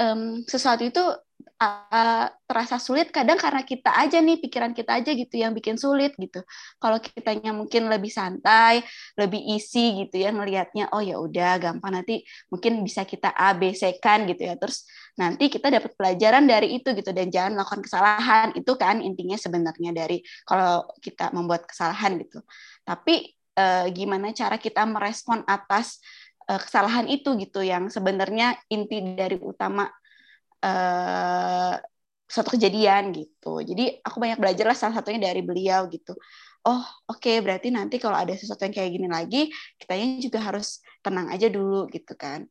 um, 0.00 0.42
sesuatu 0.44 0.82
itu 0.84 1.02
uh, 1.60 2.26
terasa 2.44 2.76
sulit 2.76 3.08
kadang 3.14 3.40
karena 3.40 3.62
kita 3.64 3.90
aja 3.94 4.20
nih 4.20 4.40
pikiran 4.42 4.72
kita 4.76 5.00
aja 5.00 5.10
gitu 5.14 5.34
yang 5.40 5.52
bikin 5.56 5.78
sulit 5.78 6.12
gitu. 6.18 6.42
Kalau 6.78 6.98
kitanya 7.00 7.54
mungkin 7.54 7.88
lebih 7.88 8.12
santai 8.12 8.84
lebih 9.16 9.40
isi 9.56 10.04
gitu 10.04 10.20
ya 10.20 10.34
ngelihatnya 10.34 10.92
oh 10.92 11.00
ya 11.00 11.16
udah 11.20 11.56
gampang 11.60 12.02
nanti 12.02 12.24
mungkin 12.52 12.82
bisa 12.82 13.06
kita 13.06 13.32
ABC 13.32 13.98
kan 14.02 14.26
gitu 14.28 14.42
ya. 14.44 14.54
Terus 14.60 14.84
nanti 15.14 15.46
kita 15.48 15.70
dapat 15.70 15.94
pelajaran 15.94 16.44
dari 16.44 16.78
itu 16.80 16.90
gitu 16.92 17.10
dan 17.14 17.30
jangan 17.30 17.60
melakukan 17.60 17.82
kesalahan. 17.86 18.46
Itu 18.58 18.74
kan 18.76 19.00
intinya 19.00 19.38
sebenarnya 19.38 19.90
dari 19.94 20.20
kalau 20.44 20.84
kita 21.00 21.30
membuat 21.32 21.66
kesalahan 21.70 22.18
gitu. 22.20 22.42
Tapi 22.84 23.34
uh, 23.58 23.86
gimana 23.90 24.34
cara 24.34 24.58
kita 24.58 24.82
merespon 24.84 25.42
atas 25.46 26.02
uh, 26.50 26.60
kesalahan 26.60 27.08
itu 27.08 27.34
gitu 27.40 27.64
yang 27.64 27.88
sebenarnya 27.88 28.58
inti 28.68 29.00
dari 29.16 29.40
utama 29.40 29.88
uh, 30.64 31.74
suatu 32.24 32.56
kejadian 32.56 33.12
gitu. 33.12 33.60
Jadi 33.60 34.00
aku 34.00 34.16
banyak 34.18 34.40
belajar 34.40 34.64
lah 34.72 34.78
salah 34.78 34.96
satunya 34.96 35.30
dari 35.30 35.44
beliau 35.44 35.86
gitu. 35.92 36.16
Oh 36.64 36.80
oke 37.06 37.20
okay, 37.20 37.44
berarti 37.44 37.68
nanti 37.68 38.00
kalau 38.00 38.16
ada 38.16 38.32
sesuatu 38.32 38.64
yang 38.64 38.72
kayak 38.72 38.90
gini 38.96 39.08
lagi, 39.12 39.52
kitanya 39.76 40.06
juga 40.24 40.38
harus 40.40 40.80
tenang 41.04 41.28
aja 41.28 41.46
dulu 41.52 41.86
gitu 41.92 42.16
kan. 42.16 42.48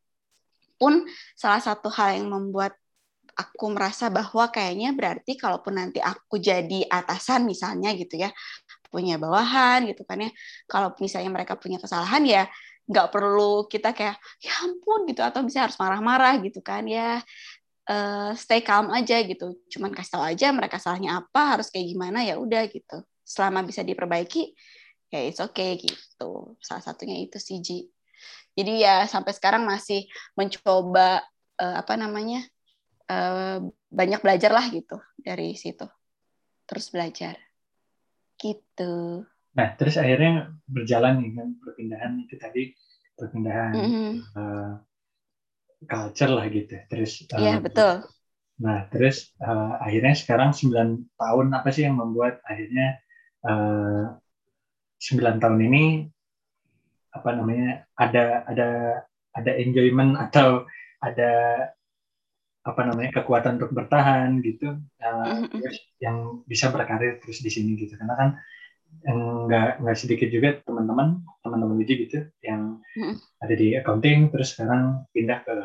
Pun 0.77 1.09
salah 1.33 1.59
satu 1.59 1.89
hal 1.89 2.21
yang 2.21 2.29
membuat 2.29 2.77
aku 3.33 3.65
merasa 3.73 4.13
bahwa 4.13 4.45
kayaknya 4.53 4.93
berarti 4.93 5.33
kalaupun 5.41 5.73
nanti 5.81 5.97
aku 5.97 6.37
jadi 6.37 6.85
atasan 6.85 7.49
misalnya 7.49 7.89
gitu 7.97 8.21
ya 8.21 8.29
punya 8.93 9.17
bawahan 9.17 9.89
gitu 9.89 10.05
kan 10.05 10.21
ya 10.21 10.29
kalau 10.69 10.93
misalnya 11.01 11.33
mereka 11.33 11.57
punya 11.57 11.81
kesalahan 11.81 12.21
ya 12.29 12.45
nggak 12.83 13.09
perlu 13.09 13.65
kita 13.71 13.95
kayak 13.95 14.19
ya 14.43 14.53
ampun 14.61 15.09
gitu 15.09 15.23
atau 15.23 15.41
bisa 15.41 15.65
harus 15.65 15.79
marah-marah 15.81 16.37
gitu 16.45 16.59
kan 16.59 16.85
ya 16.85 17.23
uh, 17.89 18.31
stay 18.35 18.63
calm 18.63 18.91
aja 18.91 19.19
gitu. 19.23 19.59
Cuman 19.71 19.91
kasih 19.91 20.19
tahu 20.19 20.23
aja 20.23 20.47
mereka 20.55 20.79
salahnya 20.79 21.23
apa 21.23 21.57
harus 21.57 21.67
kayak 21.73 21.87
gimana 21.91 22.23
ya 22.23 22.39
udah 22.39 22.67
gitu. 22.71 23.03
Selama 23.23 23.63
bisa 23.63 23.83
diperbaiki 23.83 24.53
ya 25.11 25.19
it's 25.23 25.41
okay 25.43 25.79
gitu. 25.79 26.57
Salah 26.63 26.83
satunya 26.83 27.19
itu 27.21 27.37
sih 27.39 27.59
Ji. 27.59 27.87
Jadi 28.53 28.85
ya 28.85 29.05
sampai 29.09 29.33
sekarang 29.33 29.65
masih 29.65 30.05
mencoba 30.37 31.25
uh, 31.57 31.75
apa 31.81 31.93
namanya 31.97 32.45
uh, 33.09 33.61
banyak 33.89 34.21
belajar 34.21 34.51
lah 34.53 34.65
gitu 34.69 34.97
dari 35.19 35.57
situ. 35.57 35.85
Terus 36.69 36.89
belajar. 36.93 37.35
Gitu. 38.37 39.25
Nah, 39.53 39.67
terus 39.77 40.01
akhirnya 40.01 40.49
berjalan 40.65 41.21
kan 41.37 41.47
perpindahan 41.61 42.13
itu 42.25 42.35
tadi 42.41 42.73
perpindahan. 43.13 43.73
Mm 43.77 43.89
-hmm. 43.89 44.11
uh, 44.33 44.73
culture 45.85 46.31
lah 46.31 46.45
gitu. 46.49 46.75
Terus 46.89 47.25
uh, 47.33 47.39
Iya, 47.39 47.59
betul. 47.59 48.03
Nah, 48.61 48.87
terus 48.93 49.33
uh, 49.41 49.81
akhirnya 49.81 50.13
sekarang 50.13 50.53
9 50.53 51.19
tahun 51.19 51.47
apa 51.51 51.69
sih 51.73 51.83
yang 51.89 51.97
membuat 51.97 52.39
akhirnya 52.45 53.01
uh, 53.43 54.13
9 55.01 55.41
tahun 55.41 55.59
ini 55.59 55.85
apa 57.13 57.29
namanya 57.37 57.85
ada 57.93 58.41
ada 58.49 58.69
ada 59.37 59.51
enjoyment 59.57 60.17
atau 60.17 60.65
ada 61.01 61.31
apa 62.63 62.81
namanya 62.87 63.11
kekuatan 63.21 63.59
untuk 63.59 63.75
bertahan 63.75 64.39
gitu 64.41 64.79
uh, 65.03 65.25
mm 65.27 65.45
-hmm. 65.45 65.59
terus 65.61 65.77
yang 65.99 66.41
bisa 66.47 66.71
berkarir 66.71 67.19
terus 67.21 67.43
di 67.43 67.51
sini 67.51 67.75
gitu 67.75 67.99
karena 67.99 68.15
kan 68.15 68.29
nggak 69.03 69.83
nggak 69.83 69.97
sedikit 69.99 70.29
juga 70.31 70.49
teman-teman 70.63 71.19
teman-teman 71.43 71.75
Wiji 71.81 72.07
gitu 72.07 72.19
yang 72.45 72.79
hmm. 72.95 73.19
ada 73.43 73.53
di 73.57 73.75
accounting 73.75 74.31
terus 74.31 74.55
sekarang 74.55 75.03
pindah 75.11 75.43
ke 75.43 75.55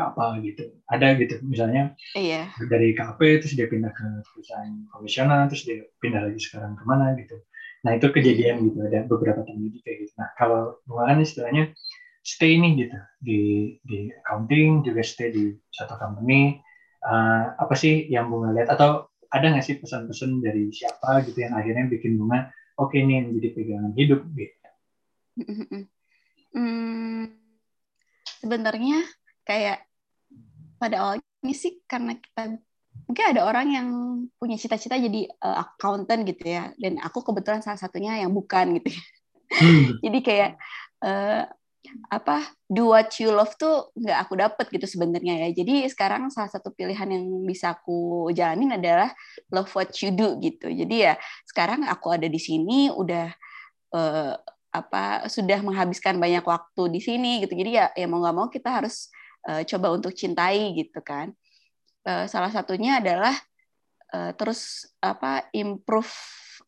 ke 0.00 0.02
apa 0.08 0.40
gitu. 0.40 0.64
Ada 0.88 1.20
gitu 1.20 1.44
misalnya 1.44 1.92
iya. 2.16 2.48
dari 2.72 2.96
KP 2.96 3.44
terus 3.44 3.52
dia 3.52 3.68
pindah 3.68 3.92
ke 3.92 4.06
perusahaan 4.32 4.72
komisioner 4.88 5.52
terus 5.52 5.68
dia 5.68 5.84
pindah 6.00 6.24
lagi 6.24 6.40
sekarang 6.40 6.80
ke 6.80 6.84
mana 6.88 7.12
gitu. 7.20 7.36
Nah 7.84 8.00
itu 8.00 8.08
kejadian 8.08 8.64
gitu 8.64 8.80
ada 8.80 9.04
beberapa 9.04 9.44
teman 9.44 9.68
Wiji 9.68 9.84
kayak 9.84 10.08
gitu. 10.08 10.12
Nah 10.16 10.32
kalau 10.40 10.80
kan 10.88 11.20
istilahnya 11.20 11.76
stay 12.24 12.56
nih 12.56 12.88
gitu 12.88 12.98
di 13.20 13.40
di 13.84 14.08
accounting 14.24 14.80
juga 14.80 15.04
stay 15.04 15.28
di 15.28 15.52
satu 15.68 16.00
company. 16.00 16.56
Uh, 17.00 17.56
apa 17.56 17.72
sih 17.76 18.08
yang 18.12 18.28
bunga 18.28 18.52
lihat? 18.56 18.68
Atau 18.72 19.08
ada 19.30 19.46
nggak 19.46 19.64
sih 19.64 19.76
pesan-pesan 19.80 20.42
dari 20.42 20.68
siapa 20.74 21.22
gitu 21.24 21.46
yang 21.46 21.54
akhirnya 21.54 21.86
bikin 21.86 22.18
bunga 22.18 22.50
oke 22.76 22.92
okay, 22.92 23.06
yang 23.06 23.30
menjadi 23.30 23.48
pegangan 23.54 23.92
hidup 23.94 24.20
gitu. 24.34 24.68
Hmm, 26.50 27.30
sebenarnya 28.42 29.06
kayak 29.46 29.86
pada 30.80 30.96
awalnya 31.04 31.54
sih 31.54 31.84
karena 31.84 32.16
kita 32.16 32.56
mungkin 33.06 33.24
ada 33.36 33.42
orang 33.46 33.66
yang 33.70 33.88
punya 34.40 34.56
cita-cita 34.56 34.96
jadi 34.98 35.28
uh, 35.44 35.62
accountant 35.62 36.24
gitu 36.26 36.44
ya 36.46 36.72
dan 36.80 36.98
aku 37.04 37.20
kebetulan 37.20 37.60
salah 37.60 37.78
satunya 37.78 38.18
yang 38.18 38.32
bukan 38.32 38.80
gitu 38.80 38.96
ya. 38.96 39.02
Hmm. 39.50 39.86
jadi 40.04 40.18
kayak 40.24 40.50
uh, 41.04 41.44
apa 42.12 42.44
do 42.68 42.92
what 42.92 43.08
you 43.18 43.32
love 43.32 43.50
tuh 43.56 43.90
nggak 43.96 44.18
aku 44.28 44.34
dapet 44.38 44.66
gitu 44.70 44.86
sebenarnya 44.86 45.48
ya. 45.48 45.64
Jadi 45.64 45.88
sekarang 45.90 46.28
salah 46.30 46.52
satu 46.52 46.70
pilihan 46.70 47.08
yang 47.08 47.24
bisa 47.44 47.74
aku 47.74 48.30
jalanin 48.30 48.76
adalah 48.76 49.10
love 49.50 49.70
what 49.74 49.90
you 50.00 50.12
do 50.14 50.36
gitu. 50.38 50.70
Jadi 50.70 50.96
ya 51.10 51.16
sekarang 51.48 51.88
aku 51.88 52.14
ada 52.14 52.28
di 52.30 52.38
sini 52.38 52.92
udah 52.92 53.32
uh, 53.96 54.34
apa 54.70 55.26
sudah 55.26 55.58
menghabiskan 55.66 56.22
banyak 56.22 56.46
waktu 56.46 56.82
di 56.94 57.00
sini 57.02 57.42
gitu. 57.42 57.58
Jadi 57.58 57.70
ya 57.74 57.90
ya 57.96 58.06
mau 58.06 58.22
nggak 58.22 58.36
mau 58.36 58.46
kita 58.52 58.70
harus 58.70 59.10
uh, 59.48 59.62
coba 59.64 59.94
untuk 59.94 60.12
cintai 60.12 60.74
gitu 60.76 61.00
kan. 61.00 61.32
Uh, 62.00 62.24
salah 62.24 62.48
satunya 62.48 63.00
adalah 63.00 63.36
uh, 64.12 64.32
terus 64.36 64.88
apa 65.00 65.48
improve 65.52 66.10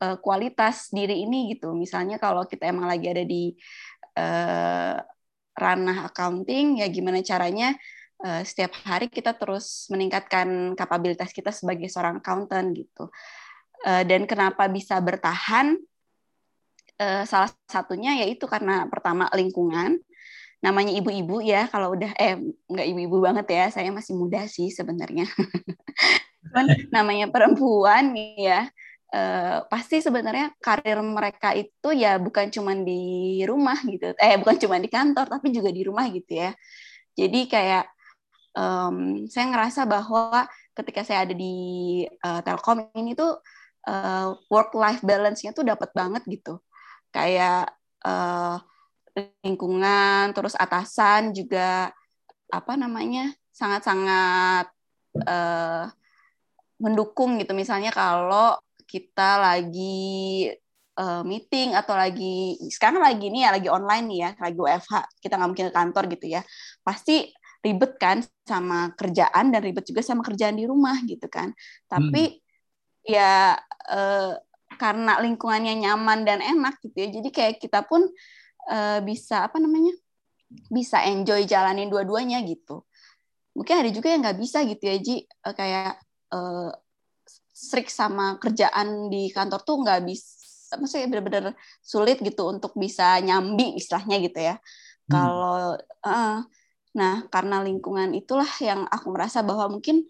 uh, 0.00 0.16
kualitas 0.20 0.92
diri 0.92 1.24
ini 1.24 1.56
gitu. 1.56 1.72
Misalnya 1.72 2.20
kalau 2.20 2.44
kita 2.44 2.68
emang 2.68 2.88
lagi 2.88 3.08
ada 3.08 3.24
di 3.24 3.52
uh, 4.16 4.96
ranah 5.52 6.08
accounting 6.08 6.80
ya 6.80 6.88
gimana 6.88 7.20
caranya 7.20 7.76
uh, 8.24 8.40
setiap 8.44 8.72
hari 8.88 9.12
kita 9.12 9.36
terus 9.36 9.88
meningkatkan 9.92 10.72
kapabilitas 10.72 11.32
kita 11.32 11.52
sebagai 11.52 11.88
seorang 11.88 12.20
accountant 12.20 12.72
gitu. 12.76 13.08
Dan 13.82 14.30
kenapa 14.30 14.70
bisa 14.70 14.94
bertahan 15.02 15.74
salah 17.26 17.50
satunya 17.66 18.14
yaitu 18.22 18.46
karena 18.46 18.86
pertama 18.86 19.26
lingkungan 19.34 19.98
namanya 20.62 20.94
ibu-ibu 20.94 21.42
ya 21.42 21.66
kalau 21.66 21.98
udah 21.98 22.14
eh 22.14 22.38
nggak 22.70 22.86
ibu-ibu 22.94 23.16
banget 23.18 23.46
ya 23.50 23.64
saya 23.74 23.90
masih 23.90 24.14
muda 24.14 24.46
sih 24.46 24.70
sebenarnya. 24.70 25.26
Namanya 26.94 27.26
perempuan 27.34 28.14
ya 28.38 28.70
eh, 29.10 29.58
pasti 29.66 29.98
sebenarnya 29.98 30.54
karir 30.62 31.02
mereka 31.02 31.50
itu 31.58 31.90
ya 31.92 32.16
bukan 32.22 32.48
cuma 32.54 32.72
di 32.78 33.42
rumah 33.42 33.78
gitu 33.82 34.14
eh 34.16 34.38
bukan 34.38 34.56
cuma 34.62 34.76
di 34.78 34.86
kantor 34.86 35.26
tapi 35.26 35.50
juga 35.50 35.74
di 35.74 35.82
rumah 35.82 36.06
gitu 36.08 36.30
ya. 36.30 36.54
Jadi 37.18 37.50
kayak 37.50 37.84
um, 38.56 39.26
saya 39.28 39.46
ngerasa 39.52 39.82
bahwa 39.84 40.46
ketika 40.72 41.04
saya 41.04 41.28
ada 41.28 41.34
di 41.36 41.54
uh, 42.24 42.40
Telkom 42.40 42.88
ini 42.96 43.12
tuh 43.12 43.40
uh, 43.88 43.92
eh, 43.92 44.28
work 44.48 44.72
life 44.72 45.02
balance-nya 45.04 45.52
tuh 45.52 45.66
dapat 45.66 45.92
banget 45.92 46.22
gitu. 46.28 46.60
Kayak 47.12 47.74
uh, 48.06 48.56
lingkungan 49.16 50.32
terus 50.32 50.56
atasan 50.56 51.36
juga 51.36 51.92
apa 52.48 52.72
namanya 52.76 53.32
sangat-sangat 53.52 54.72
uh, 55.28 55.84
mendukung 56.80 57.36
gitu. 57.40 57.52
Misalnya 57.52 57.92
kalau 57.92 58.56
kita 58.88 59.40
lagi 59.40 60.48
uh, 60.96 61.24
meeting 61.24 61.76
atau 61.76 61.96
lagi 61.96 62.60
sekarang 62.68 63.00
lagi 63.00 63.28
nih 63.32 63.48
ya 63.48 63.50
lagi 63.52 63.68
online 63.68 64.04
nih 64.08 64.18
ya 64.28 64.30
lagi 64.40 64.58
WFH 64.60 64.94
kita 65.20 65.34
nggak 65.36 65.50
mungkin 65.52 65.68
ke 65.68 65.74
kantor 65.76 66.04
gitu 66.12 66.26
ya. 66.32 66.40
Pasti 66.80 67.28
ribet 67.62 67.94
kan 68.00 68.18
sama 68.42 68.90
kerjaan 68.98 69.54
dan 69.54 69.60
ribet 69.62 69.86
juga 69.86 70.02
sama 70.02 70.24
kerjaan 70.24 70.56
di 70.56 70.64
rumah 70.64 70.96
gitu 71.04 71.28
kan. 71.28 71.52
Tapi 71.88 72.22
hmm. 72.32 72.40
ya 73.06 73.56
uh, 73.92 74.32
karena 74.80 75.20
lingkungannya 75.20 75.78
nyaman 75.84 76.24
dan 76.24 76.40
enak 76.40 76.80
gitu 76.80 76.96
ya 76.96 77.08
jadi 77.12 77.28
kayak 77.28 77.54
kita 77.60 77.84
pun 77.84 78.08
uh, 78.68 79.00
bisa 79.02 79.48
apa 79.48 79.58
namanya 79.58 79.94
bisa 80.68 81.00
enjoy 81.08 81.48
jalanin 81.48 81.88
dua-duanya 81.88 82.44
gitu. 82.44 82.84
Mungkin 83.56 83.84
ada 83.84 83.90
juga 83.92 84.12
yang 84.12 84.20
nggak 84.24 84.38
bisa 84.40 84.64
gitu 84.64 84.84
ya 84.84 84.96
Ji. 85.00 85.24
Uh, 85.44 85.54
kayak 85.56 85.98
uh, 86.32 86.70
strict 87.52 87.92
sama 87.92 88.36
kerjaan 88.40 89.08
di 89.12 89.30
kantor 89.30 89.60
tuh 89.62 89.76
nggak 89.84 90.00
bisa 90.08 90.40
maksudnya 90.80 91.04
benar-benar 91.08 91.52
sulit 91.84 92.16
gitu 92.24 92.48
untuk 92.48 92.72
bisa 92.76 93.20
nyambi 93.20 93.76
istilahnya 93.76 94.16
gitu 94.24 94.40
ya. 94.40 94.56
Hmm. 94.56 95.12
kalau 95.12 95.76
uh, 96.06 96.38
nah 96.92 97.14
karena 97.28 97.60
lingkungan 97.64 98.14
itulah 98.14 98.48
yang 98.62 98.86
aku 98.86 99.10
merasa 99.10 99.42
bahwa 99.42 99.66
mungkin 99.68 100.06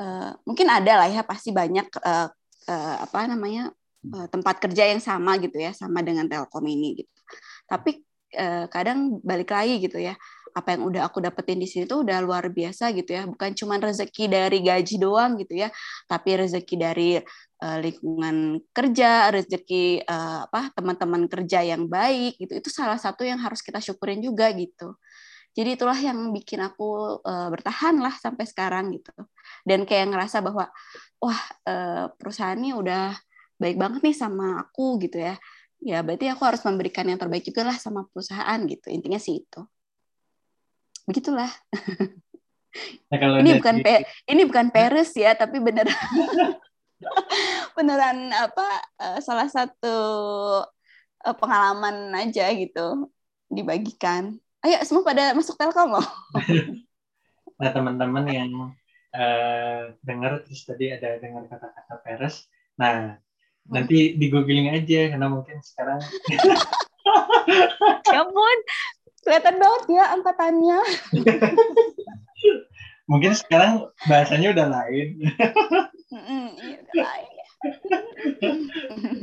uh, 0.00 0.34
mungkin 0.42 0.68
ada 0.68 1.04
lah 1.04 1.08
ya 1.08 1.22
pasti 1.22 1.54
banyak 1.54 1.86
uh, 2.02 2.28
uh, 2.68 2.96
apa 3.04 3.30
namanya 3.30 3.70
uh, 4.10 4.26
tempat 4.28 4.58
kerja 4.58 4.90
yang 4.90 5.00
sama 5.00 5.36
gitu 5.38 5.56
ya 5.60 5.70
sama 5.70 6.02
dengan 6.02 6.26
Telkom 6.26 6.64
ini 6.66 7.04
gitu 7.04 7.13
tapi 7.70 8.04
uh, 8.36 8.66
kadang 8.68 9.18
balik 9.22 9.50
lagi 9.54 9.80
gitu 9.82 9.98
ya 9.98 10.14
apa 10.54 10.78
yang 10.78 10.86
udah 10.86 11.02
aku 11.10 11.18
dapetin 11.18 11.58
di 11.58 11.66
sini 11.66 11.82
tuh 11.82 12.06
udah 12.06 12.22
luar 12.22 12.46
biasa 12.46 12.94
gitu 12.94 13.10
ya. 13.10 13.26
Bukan 13.26 13.58
cuma 13.58 13.74
rezeki 13.82 14.30
dari 14.30 14.62
gaji 14.62 15.02
doang 15.02 15.34
gitu 15.42 15.66
ya 15.66 15.68
tapi 16.06 16.38
rezeki 16.38 16.74
dari 16.78 17.10
uh, 17.58 17.78
lingkungan 17.82 18.62
kerja 18.70 19.34
rezeki 19.34 20.06
uh, 20.06 20.46
apa 20.46 20.70
teman-teman 20.78 21.26
kerja 21.26 21.58
yang 21.66 21.90
baik 21.90 22.38
gitu. 22.38 22.54
Itu 22.54 22.70
salah 22.70 23.02
satu 23.02 23.26
yang 23.26 23.42
harus 23.42 23.60
kita 23.66 23.82
syukurin 23.82 24.22
juga 24.22 24.54
gitu. 24.54 24.94
Jadi 25.54 25.78
itulah 25.78 25.98
yang 25.98 26.34
bikin 26.34 26.62
aku 26.62 27.18
uh, 27.22 27.48
bertahan 27.50 27.98
lah 27.98 28.14
sampai 28.14 28.46
sekarang 28.46 28.94
gitu. 28.94 29.10
Dan 29.66 29.86
kayak 29.86 30.14
ngerasa 30.14 30.38
bahwa 30.38 30.70
wah 31.18 31.40
uh, 31.66 32.10
perusahaan 32.14 32.58
ini 32.58 32.74
udah 32.74 33.14
baik 33.58 33.78
banget 33.78 34.00
nih 34.02 34.16
sama 34.18 34.60
aku 34.66 34.98
gitu 35.02 35.22
ya 35.22 35.38
ya 35.84 36.00
berarti 36.00 36.32
aku 36.32 36.42
harus 36.48 36.64
memberikan 36.64 37.04
yang 37.04 37.20
terbaik 37.20 37.44
juga 37.44 37.68
lah 37.68 37.76
sama 37.76 38.08
perusahaan 38.08 38.56
gitu. 38.64 38.88
Intinya 38.88 39.20
sih 39.20 39.44
itu. 39.44 39.60
Begitulah. 41.04 41.52
Nah, 43.06 43.22
kalau 43.22 43.38
ini 43.38 43.54
dari... 43.54 43.58
bukan 43.62 43.76
pe 43.86 44.02
ini 44.26 44.42
bukan 44.50 44.66
Paris 44.74 45.14
ya 45.14 45.38
tapi 45.38 45.62
beneran 45.62 45.94
beneran 47.78 48.34
apa 48.34 48.66
uh, 48.98 49.18
salah 49.22 49.46
satu 49.46 49.96
uh, 51.22 51.36
pengalaman 51.38 52.10
aja 52.18 52.50
gitu 52.50 53.14
dibagikan. 53.46 54.42
Ayo 54.66 54.82
semua 54.82 55.06
pada 55.06 55.38
masuk 55.38 55.54
telkom 55.54 55.94
loh. 55.94 56.08
Nah 57.54 57.70
teman-teman 57.70 58.26
yang 58.26 58.50
uh, 59.14 59.94
dengar 60.02 60.42
terus 60.42 60.66
tadi 60.66 60.90
ada 60.90 61.22
dengar 61.22 61.46
kata-kata 61.46 61.94
Paris 62.02 62.50
nah 62.74 63.14
Nanti 63.68 64.16
di 64.16 64.26
googling 64.28 64.72
aja 64.72 65.14
karena 65.14 65.26
mungkin 65.28 65.60
sekarang 65.64 66.00
ya 68.12 68.20
ampun, 68.24 68.58
kelihatan 69.24 69.56
banget 69.60 69.82
ya 69.92 70.04
angkatannya. 70.16 70.80
mungkin 73.10 73.32
sekarang 73.36 73.88
bahasanya 74.08 74.56
udah 74.56 74.66
lain. 74.68 75.08
Iya 76.12 76.76
udah 76.80 76.94
lain. 77.04 77.34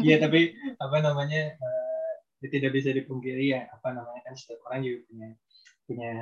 Iya 0.02 0.16
tapi 0.22 0.58
apa 0.82 0.98
namanya 1.02 1.58
uh, 1.58 2.50
tidak 2.50 2.74
bisa 2.74 2.90
dipungkiri 2.90 3.54
ya 3.54 3.70
apa 3.70 3.94
namanya 3.94 4.22
kan 4.26 4.34
setiap 4.34 4.66
orang 4.70 4.82
juga 4.82 5.00
punya 5.10 5.30
punya 5.86 6.14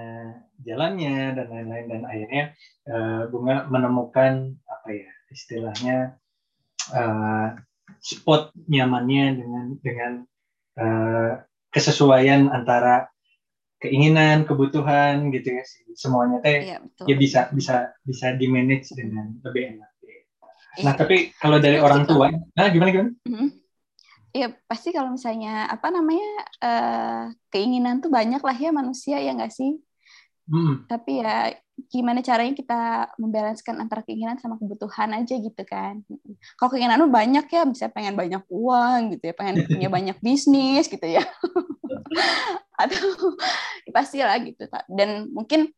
jalannya 0.65 1.17
dan 1.37 1.47
lain-lain 1.51 1.85
dan 1.87 2.01
akhirnya 2.07 2.43
uh, 2.89 3.21
bunga 3.29 3.69
menemukan 3.69 4.57
apa 4.65 4.89
ya 4.89 5.11
istilahnya 5.29 5.97
uh, 6.91 7.53
spot 7.99 8.55
nyamannya 8.67 9.25
dengan 9.37 9.65
dengan 9.83 10.13
uh, 10.79 11.31
kesesuaian 11.69 12.49
antara 12.49 13.11
keinginan, 13.79 14.43
kebutuhan 14.43 15.31
gitu 15.31 15.55
ya 15.55 15.63
sih. 15.63 15.83
Semuanya 15.95 16.43
teh 16.43 16.75
ya, 16.75 16.79
ya 17.07 17.15
bisa 17.15 17.47
bisa 17.55 17.95
bisa 18.03 18.35
di 18.35 18.47
manage 18.47 18.91
dengan 18.95 19.39
lebih 19.43 19.77
enak. 19.77 19.89
Nah, 20.79 20.93
ya. 20.95 20.99
tapi 20.99 21.33
kalau 21.35 21.57
dari 21.59 21.81
ya, 21.81 21.83
orang 21.83 22.05
tua, 22.05 22.29
nah 22.29 22.67
gimana 22.69 22.89
gimana? 22.93 23.11
Mm-hmm. 23.25 23.49
Ya 24.29 24.47
pasti 24.69 24.93
kalau 24.93 25.17
misalnya 25.17 25.65
apa 25.65 25.89
namanya 25.89 26.29
uh, 26.61 27.23
keinginan 27.49 27.99
tuh 27.99 28.13
banyak 28.13 28.37
lah 28.37 28.53
ya 28.53 28.69
manusia 28.69 29.17
ya 29.17 29.33
nggak 29.33 29.49
sih? 29.49 29.81
Hmm. 30.45 30.85
Tapi 30.85 31.25
ya 31.25 31.57
gimana 31.87 32.19
caranya 32.19 32.51
kita 32.51 32.81
membalancekan 33.15 33.79
antara 33.79 34.03
keinginan 34.03 34.35
sama 34.41 34.59
kebutuhan 34.59 35.15
aja 35.15 35.35
gitu 35.39 35.63
kan. 35.63 36.03
Kalau 36.59 36.69
keinginan 36.73 36.99
lu 36.99 37.07
banyak 37.07 37.47
ya, 37.47 37.63
bisa 37.63 37.87
pengen 37.87 38.19
banyak 38.19 38.43
uang 38.51 39.15
gitu 39.15 39.31
ya, 39.31 39.33
pengen 39.37 39.63
punya 39.63 39.89
banyak 39.95 40.17
bisnis 40.19 40.91
gitu 40.91 41.07
ya. 41.07 41.23
Atau 42.81 43.35
ya 43.87 43.91
pasti 43.95 44.19
lah 44.19 44.35
gitu. 44.43 44.67
Dan 44.91 45.31
mungkin 45.31 45.71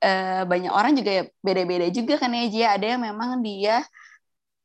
eh, 0.00 0.42
banyak 0.46 0.72
orang 0.72 0.96
juga 0.96 1.10
ya 1.10 1.24
beda-beda 1.44 1.86
juga 1.92 2.14
kan 2.16 2.32
ya 2.32 2.44
dia 2.48 2.66
ada 2.76 2.86
yang 2.96 3.02
memang 3.02 3.44
dia 3.44 3.84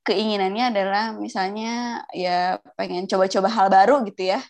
keinginannya 0.01 0.73
adalah 0.73 1.03
misalnya 1.13 2.01
ya 2.15 2.57
pengen 2.73 3.05
coba-coba 3.05 3.49
hal 3.51 3.67
baru 3.69 4.01
gitu 4.07 4.33
ya. 4.33 4.41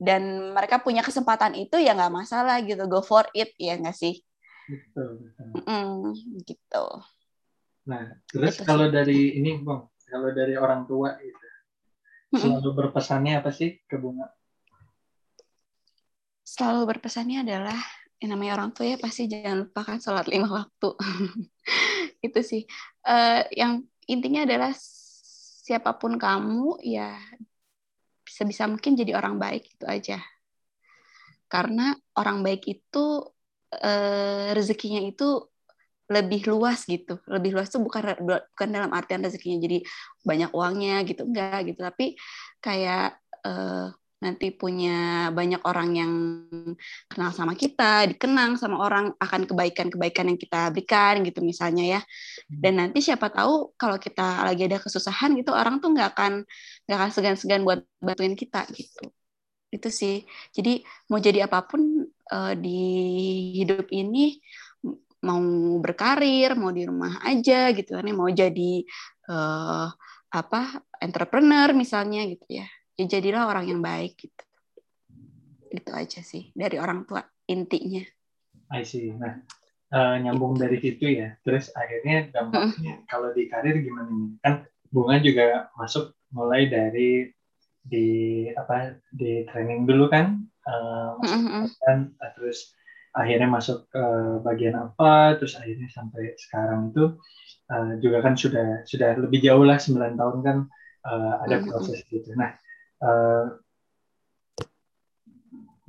Dan 0.00 0.54
mereka 0.56 0.80
punya 0.80 1.02
kesempatan 1.04 1.52
itu 1.58 1.76
ya 1.76 1.92
nggak 1.92 2.14
masalah 2.14 2.62
gitu, 2.64 2.86
go 2.88 3.02
for 3.04 3.26
it 3.36 3.52
ya 3.60 3.76
nggak 3.76 3.96
sih? 3.98 4.22
Betul, 4.68 5.32
Mm, 5.66 6.12
gitu. 6.44 6.86
Nah, 7.88 8.02
terus 8.28 8.60
gitu 8.60 8.66
kalau 8.68 8.86
sih. 8.90 8.94
dari 8.94 9.20
ini, 9.40 9.56
Bang, 9.64 9.88
kalau 10.06 10.30
dari 10.34 10.54
orang 10.58 10.84
tua 10.84 11.16
itu 11.22 11.46
selalu 12.30 12.70
berpesannya 12.76 13.40
apa 13.42 13.50
sih 13.50 13.82
ke 13.88 13.98
bunga? 13.98 14.30
Selalu 16.46 16.86
berpesannya 16.86 17.42
adalah 17.46 17.78
yang 18.20 18.36
namanya 18.36 18.60
orang 18.60 18.70
tua 18.76 18.84
ya 18.84 18.98
pasti 19.00 19.26
jangan 19.26 19.66
lupakan 19.66 19.98
sholat 19.98 20.26
lima 20.28 20.50
waktu. 20.50 20.90
itu 22.26 22.40
sih. 22.44 22.62
Uh, 23.02 23.42
yang 23.54 23.82
intinya 24.06 24.44
adalah 24.44 24.70
siapa 25.70 25.94
pun 25.96 26.18
kamu 26.18 26.82
ya 26.82 27.14
sebisa 28.26 28.66
mungkin 28.70 28.98
jadi 28.98 29.14
orang 29.18 29.38
baik 29.38 29.74
itu 29.78 29.86
aja. 29.86 30.18
karena 31.50 31.98
orang 32.14 32.46
baik 32.46 32.62
itu 32.70 33.26
eh, 33.74 34.48
rezekinya 34.56 35.00
itu 35.02 35.46
lebih 36.10 36.42
luas 36.50 36.90
gitu 36.90 37.22
lebih 37.30 37.54
luas 37.54 37.70
tuh 37.70 37.78
bukan 37.78 38.18
bukan 38.18 38.68
dalam 38.68 38.90
artian 38.90 39.22
rezekinya 39.22 39.62
jadi 39.62 39.78
banyak 40.26 40.50
uangnya 40.50 41.06
gitu 41.06 41.22
enggak 41.22 41.70
gitu 41.70 41.80
tapi 41.86 42.18
kayak 42.58 43.14
eh, 43.46 43.94
nanti 44.20 44.52
punya 44.52 45.32
banyak 45.32 45.64
orang 45.64 45.90
yang 45.96 46.12
kenal 47.08 47.32
sama 47.32 47.56
kita, 47.56 48.04
dikenang 48.12 48.60
sama 48.60 48.76
orang 48.76 49.16
akan 49.16 49.48
kebaikan-kebaikan 49.48 50.28
yang 50.28 50.36
kita 50.36 50.68
berikan 50.68 51.24
gitu 51.24 51.40
misalnya 51.40 51.98
ya. 51.98 52.00
Hmm. 52.04 52.60
Dan 52.60 52.72
nanti 52.84 53.00
siapa 53.00 53.32
tahu 53.32 53.72
kalau 53.80 53.96
kita 53.96 54.44
lagi 54.44 54.68
ada 54.68 54.76
kesusahan 54.76 55.32
gitu 55.40 55.56
orang 55.56 55.80
tuh 55.80 55.96
nggak 55.96 56.08
akan 56.12 56.44
nggak 56.84 56.96
akan 57.00 57.10
segan-segan 57.16 57.64
buat 57.64 57.80
bantuin 57.96 58.36
kita 58.36 58.68
gitu. 58.76 59.08
Itu 59.70 59.88
sih. 59.88 60.26
Jadi 60.50 60.82
mau 61.08 61.22
jadi 61.22 61.46
apa 61.46 61.62
pun 61.64 62.06
uh, 62.06 62.54
di 62.58 62.82
hidup 63.62 63.86
ini 63.94 64.38
mau 65.20 65.40
berkarir, 65.78 66.56
mau 66.56 66.72
di 66.74 66.88
rumah 66.88 67.20
aja 67.22 67.70
gitu 67.76 67.92
kan, 67.92 68.08
ya, 68.08 68.14
mau 68.16 68.30
jadi 68.32 68.72
uh, 69.28 69.88
apa 70.30 70.60
entrepreneur 71.00 71.70
misalnya 71.76 72.26
gitu 72.26 72.46
ya. 72.60 72.66
Ya 72.98 73.04
jadilah 73.08 73.48
orang 73.48 73.70
yang 73.70 73.80
baik 73.80 74.16
gitu. 74.16 74.44
Itu 75.70 75.90
aja 75.94 76.20
sih 76.20 76.50
dari 76.52 76.76
orang 76.76 77.06
tua 77.06 77.22
intinya. 77.46 78.02
I 78.70 78.82
see. 78.82 79.10
Nah 79.14 79.38
uh, 79.94 80.16
nyambung 80.18 80.56
dari 80.56 80.78
situ 80.78 81.04
ya. 81.10 81.36
Terus 81.42 81.70
akhirnya 81.74 82.30
dampaknya 82.30 83.02
mm. 83.02 83.04
kalau 83.10 83.30
di 83.34 83.46
karir 83.50 83.78
gimana 83.82 84.10
nih? 84.10 84.32
Kan 84.42 84.54
bunga 84.90 85.16
juga 85.22 85.46
masuk 85.78 86.14
mulai 86.34 86.70
dari 86.70 87.30
di 87.90 88.08
apa 88.54 88.94
di 89.10 89.42
training 89.50 89.82
dulu 89.84 90.06
kan 90.06 90.46
uh, 90.70 91.18
masuk 91.18 91.40
mm 91.42 91.50
-hmm. 91.50 91.64
kan 91.82 91.98
terus 92.38 92.78
akhirnya 93.10 93.50
masuk 93.50 93.90
ke 93.90 94.04
bagian 94.46 94.78
apa 94.78 95.34
terus 95.34 95.58
akhirnya 95.58 95.90
sampai 95.90 96.38
sekarang 96.38 96.94
itu 96.94 97.18
uh, 97.74 97.92
juga 97.98 98.22
kan 98.22 98.38
sudah 98.38 98.86
sudah 98.86 99.18
lebih 99.18 99.42
jauh 99.42 99.66
lah 99.66 99.82
9 99.82 100.14
tahun 100.14 100.38
kan 100.46 100.58
uh, 101.10 101.34
ada 101.42 101.66
proses 101.66 102.06
gitu. 102.06 102.30
Nah 102.38 102.54
uh, 103.02 103.58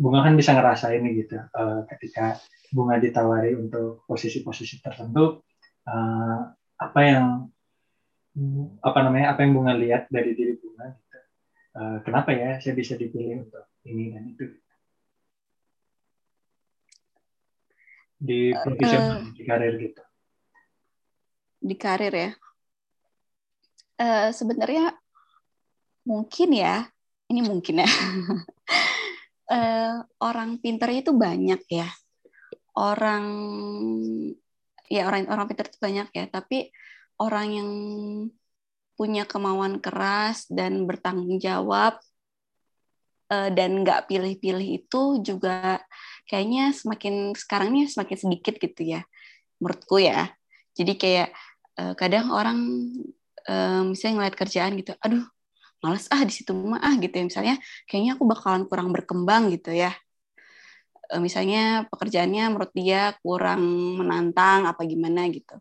bunga 0.02 0.26
kan 0.26 0.34
bisa 0.34 0.58
ngerasain 0.58 1.06
gitu 1.14 1.38
uh, 1.38 1.86
ketika 1.94 2.42
bunga 2.74 2.98
ditawari 2.98 3.54
untuk 3.54 4.02
posisi-posisi 4.10 4.82
tertentu 4.82 5.46
uh, 5.86 6.40
apa 6.82 7.00
yang 7.06 7.26
apa 8.82 9.00
namanya 9.04 9.36
apa 9.36 9.44
yang 9.44 9.54
bunga 9.54 9.76
lihat 9.76 10.08
dari 10.08 10.32
diri 10.34 10.56
bunga 10.58 10.96
gitu 10.96 11.11
uh, 11.76 11.98
kenapa 12.04 12.36
ya 12.36 12.60
saya 12.60 12.76
bisa 12.76 12.96
dipilih 13.00 13.48
untuk 13.48 13.66
ini 13.88 14.12
dan 14.12 14.24
itu? 14.28 14.46
Di 18.22 18.54
profesional 18.54 19.26
uh, 19.26 19.34
di 19.34 19.44
karir 19.44 19.74
gitu. 19.82 20.04
Di 21.62 21.76
karir 21.78 22.14
ya? 22.14 22.32
Uh, 24.02 24.30
sebenarnya 24.34 24.94
mungkin 26.06 26.50
ya 26.54 26.90
ini 27.32 27.42
mungkin 27.42 27.82
ya. 27.82 27.90
Uh, 29.50 30.04
orang 30.30 30.60
pintar 30.62 30.92
itu 30.94 31.16
banyak 31.16 31.62
ya. 31.72 31.90
Orang 32.78 33.26
ya 34.92 35.08
orang 35.08 35.28
orang 35.32 35.46
pintar 35.50 35.72
itu 35.72 35.80
banyak 35.82 36.08
ya. 36.14 36.26
Tapi 36.30 36.70
orang 37.22 37.48
yang 37.50 37.70
punya 39.02 39.26
kemauan 39.26 39.82
keras 39.82 40.46
dan 40.46 40.86
bertanggung 40.86 41.42
jawab 41.42 41.98
uh, 43.34 43.50
dan 43.50 43.82
nggak 43.82 44.06
pilih-pilih 44.06 44.78
itu 44.78 45.02
juga 45.26 45.82
kayaknya 46.30 46.70
semakin 46.70 47.34
sekarang 47.34 47.74
ini 47.74 47.90
semakin 47.90 48.18
sedikit 48.30 48.62
gitu 48.62 48.86
ya 48.86 49.02
menurutku 49.58 49.98
ya. 49.98 50.30
Jadi 50.78 50.94
kayak 51.02 51.34
uh, 51.82 51.98
kadang 51.98 52.30
orang 52.30 52.62
uh, 53.50 53.82
misalnya 53.90 54.22
ngeliat 54.22 54.38
kerjaan 54.38 54.78
gitu 54.78 54.94
aduh 55.02 55.26
males 55.82 56.06
ah 56.14 56.22
di 56.22 56.30
situ 56.30 56.54
mah 56.54 56.78
ah 56.86 56.94
gitu 57.02 57.18
ya. 57.18 57.26
Misalnya 57.26 57.56
kayaknya 57.90 58.22
aku 58.22 58.30
bakalan 58.30 58.70
kurang 58.70 58.94
berkembang 58.94 59.50
gitu 59.50 59.74
ya. 59.74 59.98
Misalnya 61.18 61.90
pekerjaannya 61.90 62.54
menurut 62.54 62.72
dia 62.78 63.18
kurang 63.26 63.66
menantang 63.98 64.70
apa 64.70 64.86
gimana 64.86 65.26
gitu 65.34 65.58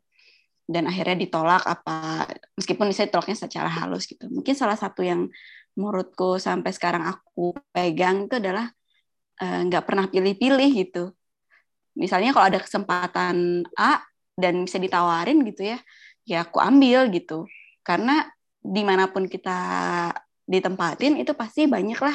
dan 0.70 0.86
akhirnya 0.86 1.18
ditolak 1.18 1.66
apa 1.66 2.30
meskipun 2.54 2.86
misalnya 2.86 3.10
ditolaknya 3.10 3.38
secara 3.42 3.66
halus 3.66 4.06
gitu. 4.06 4.30
Mungkin 4.30 4.54
salah 4.54 4.78
satu 4.78 5.02
yang 5.02 5.26
menurutku 5.74 6.38
sampai 6.38 6.70
sekarang 6.70 7.10
aku 7.10 7.58
pegang 7.74 8.30
itu 8.30 8.38
adalah 8.38 8.70
e, 9.42 9.46
nggak 9.66 9.82
pernah 9.82 10.06
pilih-pilih 10.06 10.70
gitu. 10.78 11.10
Misalnya 11.98 12.30
kalau 12.30 12.46
ada 12.54 12.62
kesempatan 12.62 13.66
A 13.74 13.98
dan 14.38 14.62
bisa 14.62 14.78
ditawarin 14.78 15.42
gitu 15.42 15.74
ya 15.74 15.78
ya 16.22 16.46
aku 16.46 16.62
ambil 16.62 17.10
gitu. 17.10 17.50
Karena 17.82 18.30
di 18.62 18.86
mana 18.86 19.10
pun 19.10 19.26
kita 19.26 19.58
ditempatin 20.46 21.18
itu 21.18 21.32
pasti 21.34 21.66
banyaklah 21.66 22.14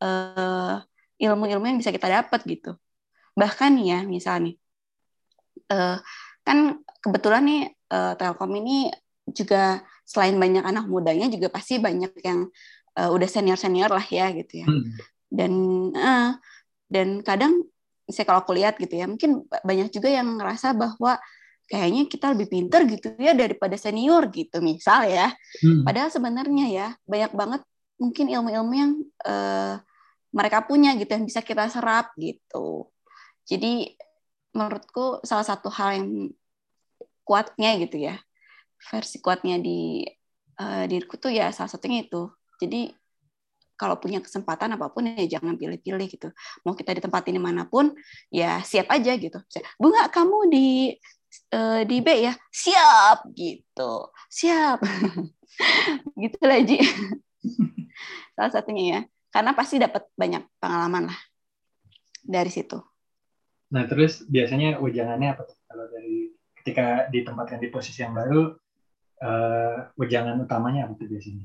uh, 0.00 0.80
ilmu-ilmu 1.20 1.64
yang 1.68 1.78
bisa 1.80 1.92
kita 1.92 2.08
dapat 2.08 2.40
gitu. 2.48 2.76
Bahkan 3.34 3.72
ya 3.82 4.06
misalnya 4.06 4.54
uh, 5.72 5.98
kan 6.44 6.78
kebetulan 7.00 7.42
nih 7.44 7.62
uh, 7.90 8.12
Telkom 8.14 8.52
ini 8.60 8.92
juga 9.24 9.80
selain 10.04 10.36
banyak 10.36 10.64
anak 10.64 10.84
mudanya 10.84 11.32
juga 11.32 11.48
pasti 11.48 11.80
banyak 11.80 12.12
yang 12.20 12.46
uh, 13.00 13.10
udah 13.10 13.28
senior 13.28 13.56
senior 13.56 13.88
lah 13.88 14.04
ya 14.04 14.28
gitu 14.36 14.64
ya 14.64 14.66
hmm. 14.68 14.84
dan 15.32 15.52
uh, 15.96 16.30
dan 16.92 17.08
kadang 17.24 17.64
saya 18.04 18.28
kalau 18.28 18.44
aku 18.44 18.52
lihat 18.52 18.76
gitu 18.76 19.00
ya 19.00 19.08
mungkin 19.08 19.48
banyak 19.48 19.88
juga 19.88 20.12
yang 20.12 20.36
ngerasa 20.36 20.76
bahwa 20.76 21.16
kayaknya 21.64 22.04
kita 22.04 22.36
lebih 22.36 22.48
pinter 22.52 22.84
gitu 22.84 23.16
ya 23.16 23.32
daripada 23.32 23.76
senior 23.80 24.28
gitu 24.28 24.60
misal 24.60 25.08
ya. 25.08 25.32
Hmm. 25.64 25.82
Padahal 25.84 26.12
sebenarnya 26.12 26.66
ya 26.68 26.88
banyak 27.08 27.32
banget 27.32 27.62
mungkin 27.96 28.26
ilmu-ilmu 28.28 28.74
yang 28.74 28.92
uh, 29.24 29.80
mereka 30.34 30.66
punya 30.66 30.92
gitu 30.98 31.14
yang 31.14 31.24
bisa 31.24 31.40
kita 31.40 31.70
serap 31.72 32.12
gitu. 32.20 32.90
Jadi 33.48 33.96
menurutku 34.54 35.20
salah 35.26 35.44
satu 35.44 35.68
hal 35.68 35.98
yang 35.98 36.08
kuatnya 37.26 37.76
gitu 37.82 37.98
ya 37.98 38.16
versi 38.78 39.18
kuatnya 39.18 39.58
di 39.58 40.04
uh, 40.60 40.84
diriku 40.84 41.16
tuh 41.16 41.32
ya 41.32 41.50
salah 41.50 41.72
satunya 41.72 42.04
itu. 42.04 42.30
Jadi 42.60 42.92
kalau 43.74 43.98
punya 43.98 44.22
kesempatan 44.22 44.78
apa 44.78 44.86
pun 44.94 45.10
ya 45.10 45.26
jangan 45.26 45.58
pilih-pilih 45.58 46.06
gitu. 46.06 46.28
Mau 46.62 46.78
kita 46.78 46.94
ditempatin 46.94 47.34
di 47.34 47.42
mana 47.42 47.66
pun 47.66 47.90
ya 48.30 48.62
siap 48.62 48.86
aja 48.92 49.16
gitu. 49.18 49.40
Bunga 49.80 50.06
kamu 50.12 50.38
di 50.52 50.94
uh, 51.54 51.82
di 51.82 51.98
B 52.02 52.08
ya 52.30 52.34
siap 52.50 53.26
gitu 53.34 54.10
siap 54.30 54.82
gitu 56.22 56.40
lagi 56.42 56.78
salah 58.34 58.52
satunya 58.52 58.84
ya 58.86 59.00
karena 59.30 59.50
pasti 59.54 59.82
dapat 59.82 60.06
banyak 60.14 60.42
pengalaman 60.62 61.10
lah 61.10 61.18
dari 62.22 62.50
situ 62.50 62.78
nah 63.74 63.90
terus 63.90 64.22
biasanya 64.30 64.78
wejangannya 64.78 65.34
apa 65.34 65.42
tuh 65.50 65.58
kalau 65.66 65.90
dari 65.90 66.30
ketika 66.62 67.10
ditempatkan 67.10 67.58
di 67.58 67.68
posisi 67.74 68.06
yang 68.06 68.14
baru 68.14 68.54
uh, 69.18 69.76
wejangan 69.98 70.38
utamanya 70.38 70.86
apa 70.86 70.94
tuh 70.94 71.10
biasanya 71.10 71.44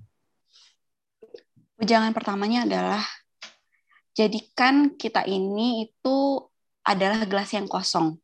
wejangan 1.81 2.13
pertamanya 2.13 2.69
adalah 2.69 3.01
jadikan 4.13 4.93
kita 4.93 5.25
ini 5.25 5.89
itu 5.89 6.45
adalah 6.85 7.25
gelas 7.25 7.49
yang 7.57 7.65
kosong 7.65 8.21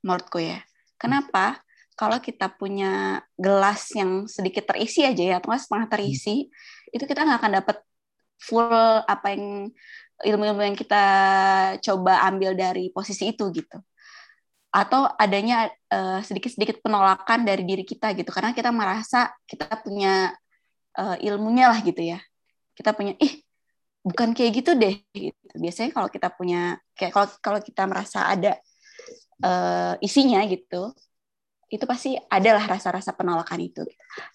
menurutku 0.00 0.40
ya 0.40 0.64
Kenapa? 0.98 1.62
Kalau 1.94 2.18
kita 2.18 2.50
punya 2.50 3.22
gelas 3.38 3.90
yang 3.94 4.26
sedikit 4.26 4.66
terisi 4.74 5.06
aja 5.06 5.22
ya, 5.22 5.34
atau 5.38 5.54
setengah 5.54 5.86
terisi, 5.90 6.46
hmm. 6.46 6.94
itu 6.94 7.04
kita 7.06 7.22
nggak 7.26 7.38
akan 7.38 7.52
dapat 7.62 7.76
full 8.38 9.02
apa 9.02 9.34
yang 9.34 9.74
ilmu-ilmu 10.24 10.62
yang 10.62 10.76
kita 10.78 11.04
coba 11.82 12.26
ambil 12.26 12.54
dari 12.58 12.90
posisi 12.90 13.30
itu 13.30 13.50
gitu. 13.54 13.78
Atau 14.68 15.08
adanya 15.16 15.70
uh, 15.88 16.20
sedikit-sedikit 16.20 16.84
penolakan 16.84 17.46
dari 17.46 17.64
diri 17.64 17.82
kita 17.86 18.12
gitu, 18.12 18.28
karena 18.28 18.52
kita 18.52 18.68
merasa 18.68 19.32
kita 19.48 19.68
punya 19.80 20.34
uh, 20.98 21.16
ilmunya 21.22 21.72
lah 21.72 21.80
gitu 21.80 22.02
ya. 22.02 22.20
Kita 22.76 22.92
punya, 22.94 23.16
ih 23.18 23.42
bukan 24.04 24.36
kayak 24.36 24.52
gitu 24.62 24.70
deh. 24.76 25.00
Gitu. 25.10 25.54
Biasanya 25.56 25.90
kalau 25.94 26.08
kita 26.12 26.28
punya, 26.34 26.76
kayak 26.98 27.12
kalau 27.14 27.28
kalau 27.40 27.60
kita 27.64 27.88
merasa 27.88 28.28
ada 28.28 28.58
uh, 29.42 29.94
isinya 30.04 30.42
gitu 30.46 30.94
itu 31.68 31.84
pasti 31.84 32.16
adalah 32.32 32.64
rasa-rasa 32.64 33.12
penolakan 33.12 33.60
itu. 33.60 33.84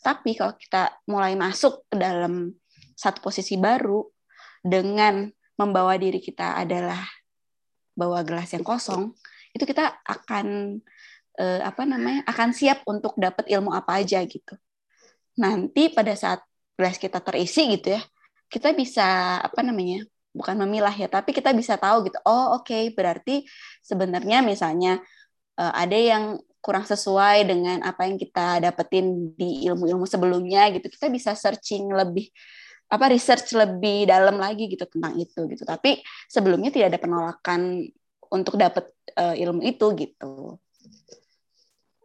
Tapi 0.06 0.38
kalau 0.38 0.54
kita 0.54 0.94
mulai 1.10 1.34
masuk 1.34 1.82
ke 1.90 1.98
dalam 1.98 2.54
satu 2.94 3.26
posisi 3.26 3.58
baru 3.58 4.06
dengan 4.62 5.26
membawa 5.60 5.94
diri 5.98 6.18
kita 6.18 6.58
adalah 6.58 7.02
bawa 7.94 8.26
gelas 8.26 8.50
yang 8.54 8.66
kosong, 8.66 9.14
itu 9.54 9.64
kita 9.70 10.02
akan 10.02 10.78
eh, 11.38 11.62
apa 11.62 11.86
namanya 11.86 12.26
akan 12.26 12.50
siap 12.54 12.82
untuk 12.90 13.14
dapat 13.18 13.46
ilmu 13.50 13.70
apa 13.70 14.02
aja 14.02 14.22
gitu. 14.26 14.58
Nanti 15.38 15.94
pada 15.94 16.14
saat 16.18 16.42
gelas 16.74 16.98
kita 16.98 17.22
terisi 17.22 17.70
gitu 17.78 17.94
ya, 17.94 18.02
kita 18.50 18.74
bisa 18.74 19.38
apa 19.42 19.62
namanya 19.62 20.02
bukan 20.34 20.58
memilah 20.66 20.94
ya, 20.94 21.06
tapi 21.06 21.34
kita 21.34 21.54
bisa 21.54 21.78
tahu 21.78 22.10
gitu. 22.10 22.18
Oh 22.26 22.58
oke, 22.58 22.66
okay, 22.70 22.90
berarti 22.90 23.46
sebenarnya 23.86 24.42
misalnya 24.42 24.98
uh, 25.62 25.74
ada 25.74 25.94
yang 25.98 26.42
kurang 26.64 26.88
sesuai 26.88 27.44
dengan 27.44 27.78
apa 27.84 28.08
yang 28.08 28.16
kita 28.16 28.64
dapetin 28.64 29.36
di 29.36 29.68
ilmu-ilmu 29.70 30.08
sebelumnya 30.10 30.72
gitu. 30.74 30.90
Kita 30.90 31.12
bisa 31.12 31.36
searching 31.36 31.92
lebih 31.92 32.32
apa 32.94 33.10
research 33.10 33.58
lebih 33.58 34.06
dalam 34.06 34.38
lagi 34.38 34.70
gitu 34.70 34.86
tentang 34.86 35.18
itu 35.18 35.50
gitu. 35.50 35.66
Tapi 35.66 36.06
sebelumnya 36.30 36.70
tidak 36.70 36.94
ada 36.94 37.00
penolakan 37.02 37.90
untuk 38.30 38.54
dapat 38.62 38.94
uh, 39.18 39.34
ilmu 39.34 39.66
itu 39.66 39.86
gitu. 39.98 40.62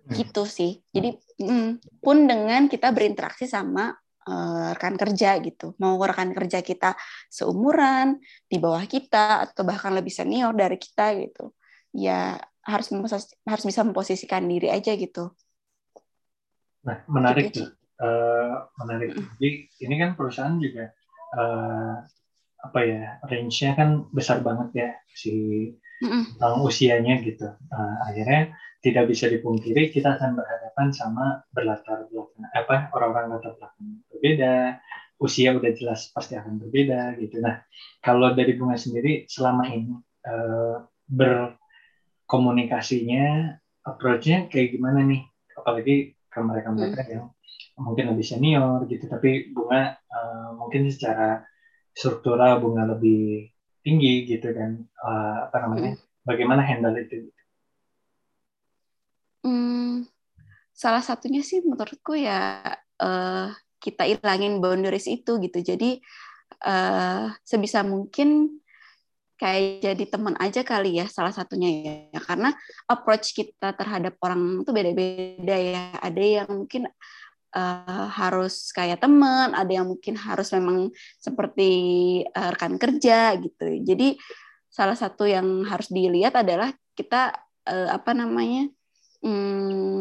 Hmm. 0.08 0.14
Gitu 0.16 0.42
sih. 0.48 0.80
Jadi 0.88 1.12
mm, 1.44 2.00
pun 2.00 2.24
dengan 2.24 2.72
kita 2.72 2.88
berinteraksi 2.96 3.44
sama 3.44 3.92
uh, 4.24 4.72
rekan 4.72 4.96
kerja 4.96 5.36
gitu. 5.44 5.76
Mau 5.76 6.00
rekan 6.00 6.32
kerja 6.32 6.64
kita 6.64 6.96
seumuran, 7.28 8.16
di 8.48 8.56
bawah 8.56 8.88
kita 8.88 9.44
atau 9.44 9.68
bahkan 9.68 9.92
lebih 9.92 10.12
senior 10.12 10.56
dari 10.56 10.80
kita 10.80 11.12
gitu. 11.20 11.52
Ya 11.92 12.40
harus 12.64 12.88
harus 13.44 13.64
bisa 13.64 13.80
memposisikan 13.84 14.44
diri 14.48 14.72
aja 14.72 14.92
gitu. 14.96 15.32
Nah, 16.84 17.04
menarik 17.08 17.52
gitu, 17.52 17.68
tuh. 17.68 17.77
Uh, 17.98 18.62
menarik. 18.78 19.10
Mm. 19.10 19.26
Jadi 19.42 19.50
ini 19.82 19.94
kan 19.98 20.14
perusahaan 20.14 20.54
juga 20.62 20.94
uh, 21.34 21.98
apa 22.58 22.78
ya 22.86 23.18
range-nya 23.26 23.74
kan 23.74 24.06
besar 24.14 24.38
banget 24.46 24.68
ya 24.74 24.90
si 25.10 25.34
usianya 26.62 27.18
gitu. 27.26 27.50
Uh, 27.74 27.96
akhirnya 28.06 28.54
tidak 28.86 29.10
bisa 29.10 29.26
dipungkiri 29.26 29.90
kita 29.90 30.14
akan 30.14 30.38
berhadapan 30.38 30.94
sama 30.94 31.42
berlatar 31.50 32.06
belakang 32.06 32.46
apa 32.54 32.94
orang-orang 32.94 33.34
latar 33.34 33.58
belakang 33.58 34.06
berbeda, 34.14 34.78
usia 35.18 35.50
udah 35.58 35.72
jelas 35.74 36.14
pasti 36.14 36.38
akan 36.38 36.62
berbeda 36.62 37.18
gitu. 37.18 37.42
Nah, 37.42 37.66
kalau 37.98 38.30
dari 38.38 38.54
bunga 38.54 38.78
sendiri 38.78 39.26
selama 39.26 39.66
ini 39.66 39.98
uh, 40.22 40.86
ber 41.10 41.58
komunikasinya, 42.30 43.58
approach-nya 43.82 44.46
kayak 44.46 44.78
gimana 44.78 45.02
nih? 45.02 45.26
Apalagi 45.58 46.14
ke 46.28 46.38
mereka-mereka 46.38 47.02
hmm. 47.02 47.10
yang 47.10 47.26
mungkin 47.78 48.12
lebih 48.12 48.26
senior 48.26 48.84
gitu, 48.90 49.06
tapi 49.06 49.54
bunga 49.54 49.96
uh, 50.10 50.50
mungkin 50.58 50.90
secara 50.90 51.46
struktural 51.94 52.58
bunga 52.62 52.86
lebih 52.94 53.50
tinggi 53.82 54.26
gitu 54.26 54.50
dan 54.52 54.84
uh, 55.02 55.48
apa 55.48 55.56
namanya? 55.64 55.94
Bagaimana 56.26 56.60
handle 56.60 56.98
itu? 57.00 57.32
Hmm, 59.46 60.04
salah 60.76 61.00
satunya 61.00 61.40
sih 61.40 61.64
menurutku 61.64 62.12
ya 62.18 62.60
uh, 63.00 63.48
kita 63.80 64.04
ilangin 64.04 64.60
boundaries 64.60 65.08
itu 65.08 65.40
gitu. 65.40 65.58
Jadi 65.62 66.02
uh, 66.66 67.32
sebisa 67.46 67.80
mungkin 67.86 68.60
kayak 69.38 69.86
jadi 69.86 70.04
teman 70.10 70.34
aja 70.42 70.66
kali 70.66 70.98
ya 70.98 71.06
salah 71.06 71.30
satunya 71.30 71.70
ya 72.10 72.18
karena 72.18 72.50
approach 72.90 73.30
kita 73.30 73.70
terhadap 73.70 74.18
orang 74.18 74.66
itu 74.66 74.70
beda-beda 74.74 75.56
ya 75.56 75.82
ada 76.02 76.22
yang 76.42 76.50
mungkin 76.50 76.90
uh, 77.54 78.06
harus 78.10 78.72
kayak 78.74 79.00
teman 79.00 79.54
ada 79.54 79.68
yang 79.68 79.88
mungkin 79.88 80.18
harus 80.18 80.50
memang 80.52 80.90
seperti 81.20 81.70
uh, 82.32 82.50
rekan 82.52 82.76
kerja 82.76 83.36
gitu 83.38 83.66
jadi 83.84 84.18
salah 84.68 84.96
satu 84.96 85.24
yang 85.24 85.64
harus 85.64 85.88
dilihat 85.88 86.36
adalah 86.36 86.72
kita 86.92 87.32
uh, 87.68 87.88
apa 87.94 88.12
namanya 88.12 88.68
um, 89.24 90.00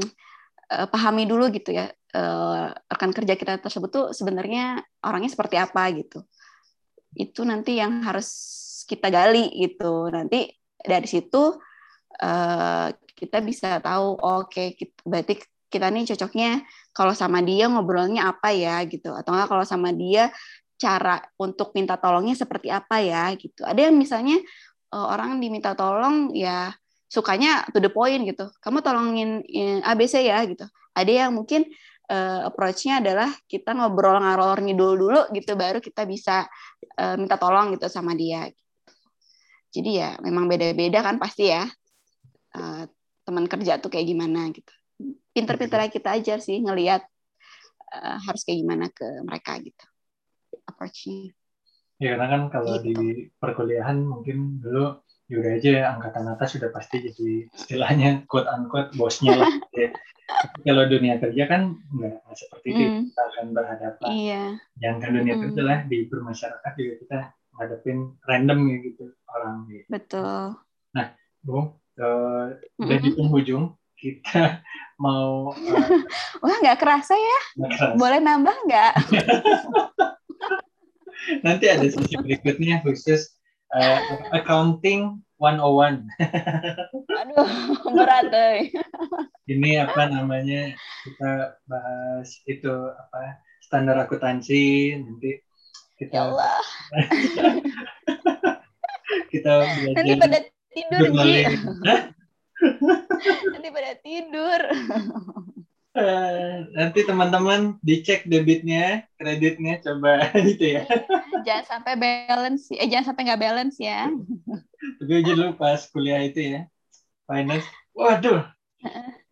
uh, 0.72 0.88
pahami 0.90 1.24
dulu 1.30 1.48
gitu 1.52 1.72
ya 1.76 1.92
uh, 2.16 2.74
rekan 2.92 3.12
kerja 3.16 3.34
kita 3.40 3.60
tersebut 3.64 3.90
tuh 3.90 4.06
sebenarnya 4.12 4.84
orangnya 5.06 5.32
seperti 5.32 5.56
apa 5.56 5.84
gitu 5.96 6.26
itu 7.18 7.42
nanti 7.42 7.82
yang 7.82 8.06
harus 8.06 8.30
kita 8.88 9.12
gali 9.12 9.52
gitu. 9.58 10.08
Nanti 10.08 10.48
dari 10.80 11.08
situ 11.10 11.58
uh, 12.24 12.88
kita 13.18 13.38
bisa 13.42 13.82
tahu 13.82 14.16
oke 14.16 14.48
okay, 14.48 14.78
berarti 15.04 15.42
kita 15.68 15.92
nih 15.92 16.08
cocoknya 16.16 16.64
kalau 16.96 17.12
sama 17.12 17.44
dia 17.44 17.68
ngobrolnya 17.68 18.32
apa 18.32 18.56
ya 18.56 18.80
gitu 18.88 19.12
atau 19.12 19.36
enggak 19.36 19.50
kalau 19.52 19.66
sama 19.68 19.92
dia 19.92 20.32
cara 20.78 21.20
untuk 21.42 21.74
minta 21.74 21.98
tolongnya 21.98 22.38
seperti 22.38 22.70
apa 22.70 23.02
ya 23.02 23.34
gitu. 23.36 23.66
Ada 23.66 23.90
yang 23.90 23.96
misalnya 23.98 24.38
uh, 24.94 25.08
orang 25.10 25.42
diminta 25.42 25.74
tolong 25.74 26.32
ya 26.38 26.72
sukanya 27.10 27.66
to 27.74 27.82
the 27.82 27.90
point 27.92 28.24
gitu. 28.24 28.48
Kamu 28.62 28.86
tolongin 28.86 29.42
ABC 29.84 30.22
ya 30.24 30.46
gitu. 30.46 30.70
Ada 30.94 31.28
yang 31.28 31.32
mungkin 31.34 31.66
uh, 32.14 32.48
approach-nya 32.48 33.04
adalah 33.04 33.30
kita 33.50 33.74
ngobrol 33.74 34.22
ngalor 34.22 34.62
ngidul 34.64 34.94
dulu 34.96 35.22
gitu 35.34 35.58
baru 35.58 35.82
kita 35.82 36.06
bisa 36.06 36.46
uh, 36.98 37.16
minta 37.18 37.36
tolong 37.36 37.74
gitu 37.76 37.90
sama 37.90 38.14
dia. 38.14 38.48
Jadi 39.74 40.00
ya 40.00 40.16
memang 40.24 40.48
beda-beda 40.48 41.04
kan 41.04 41.20
pasti 41.20 41.52
ya 41.52 41.68
uh, 42.56 42.84
teman 43.28 43.46
kerja 43.50 43.82
tuh 43.82 43.92
kayak 43.92 44.08
gimana 44.08 44.48
gitu. 44.54 44.72
Pinter-pinter 45.38 45.86
kita 45.94 46.18
aja 46.18 46.42
sih 46.42 46.58
ngelihat 46.66 47.06
uh, 47.94 48.18
harus 48.26 48.42
kayak 48.42 48.66
gimana 48.66 48.90
ke 48.90 49.06
mereka 49.22 49.62
gitu 49.62 49.86
approach-nya. 50.66 51.32
Ya 51.98 52.14
karena 52.14 52.28
kan 52.30 52.42
kalau 52.50 52.82
gitu. 52.82 52.94
di 52.94 53.00
perkuliahan 53.38 54.02
mungkin 54.02 54.62
dulu 54.62 55.02
yaudah 55.28 55.60
aja 55.60 55.94
angkatan 55.94 56.26
atas 56.32 56.56
sudah 56.56 56.72
pasti 56.72 57.04
jadi 57.04 57.52
istilahnya 57.52 58.26
quote 58.26 58.50
unquote 58.50 58.98
bosnya 58.98 59.38
lah. 59.38 59.50
ya. 59.78 59.94
Tapi 60.28 60.60
kalau 60.68 60.84
dunia 60.90 61.22
kerja 61.22 61.44
kan 61.48 61.78
nggak 61.94 62.20
seperti 62.36 62.68
itu 62.74 62.84
mm. 62.84 63.02
kita 63.14 63.22
akan 63.22 63.46
berhadapan. 63.54 64.10
Iya. 64.12 64.44
Yang 64.82 64.96
kan 65.00 65.12
dunia 65.16 65.34
mm. 65.38 65.42
kerja 65.46 65.62
lah 65.62 65.78
di 65.88 65.98
bermasyarakat 66.10 66.72
juga 66.76 66.94
kita 67.02 67.18
ngadepin 67.58 67.98
random 68.26 68.60
ya 68.70 68.78
gitu 68.86 69.06
orang 69.34 69.56
gitu. 69.70 69.86
Betul. 69.90 70.42
Nah, 70.94 71.08
Bu, 71.42 71.58
uh, 71.58 71.64
mm-hmm. 71.98 72.82
udah 72.86 72.98
di 73.02 73.10
penghujung 73.18 73.66
kita 73.98 74.62
mau 75.04 75.52
uh, 75.52 75.88
Wah, 76.46 76.56
nggak 76.62 76.80
kerasa 76.80 77.18
ya? 77.18 77.40
Gak 77.66 77.72
kerasa. 77.76 77.98
Boleh 77.98 78.20
nambah 78.22 78.56
nggak? 78.70 78.94
Nanti 81.46 81.66
ada 81.68 81.88
sesi 81.90 82.16
berikutnya 82.16 82.80
khusus 82.86 83.36
uh, 83.76 84.00
accounting 84.32 85.20
101. 85.42 86.08
Aduh, 87.10 87.50
berat 87.94 88.26
deh. 88.32 88.72
Ini 89.50 89.86
apa 89.86 90.08
namanya? 90.08 90.72
Kita 91.04 91.58
bahas 91.68 92.30
itu 92.48 92.72
apa 92.96 93.44
standar 93.60 94.08
akuntansi 94.08 94.96
nanti 95.04 95.44
kita 96.00 96.14
ya 96.14 96.22
Allah. 96.32 96.58
kita 99.34 99.52
belajar 99.62 100.00
nanti 100.00 100.14
pada 100.16 100.38
tidur 100.72 101.02
Ji. 101.12 101.44
Pada 103.78 103.94
tidur. 104.02 104.60
Uh, 105.98 106.66
nanti 106.74 107.06
teman-teman 107.06 107.78
dicek 107.86 108.26
debitnya 108.26 109.06
kreditnya 109.22 109.78
coba 109.86 110.30
gitu 110.50 110.82
ya. 110.82 110.84
Jangan 111.46 111.66
sampai 111.66 111.94
balance 111.98 112.74
eh 112.74 112.90
jangan 112.90 113.14
sampai 113.14 113.22
nggak 113.30 113.42
balance 113.42 113.78
ya. 113.78 114.10
Tapi 114.98 115.12
aja 115.14 115.32
dulu 115.38 115.54
pas 115.58 115.82
kuliah 115.94 116.26
itu 116.26 116.58
ya. 116.58 116.62
Finance. 117.30 117.70
Waduh. 117.94 118.50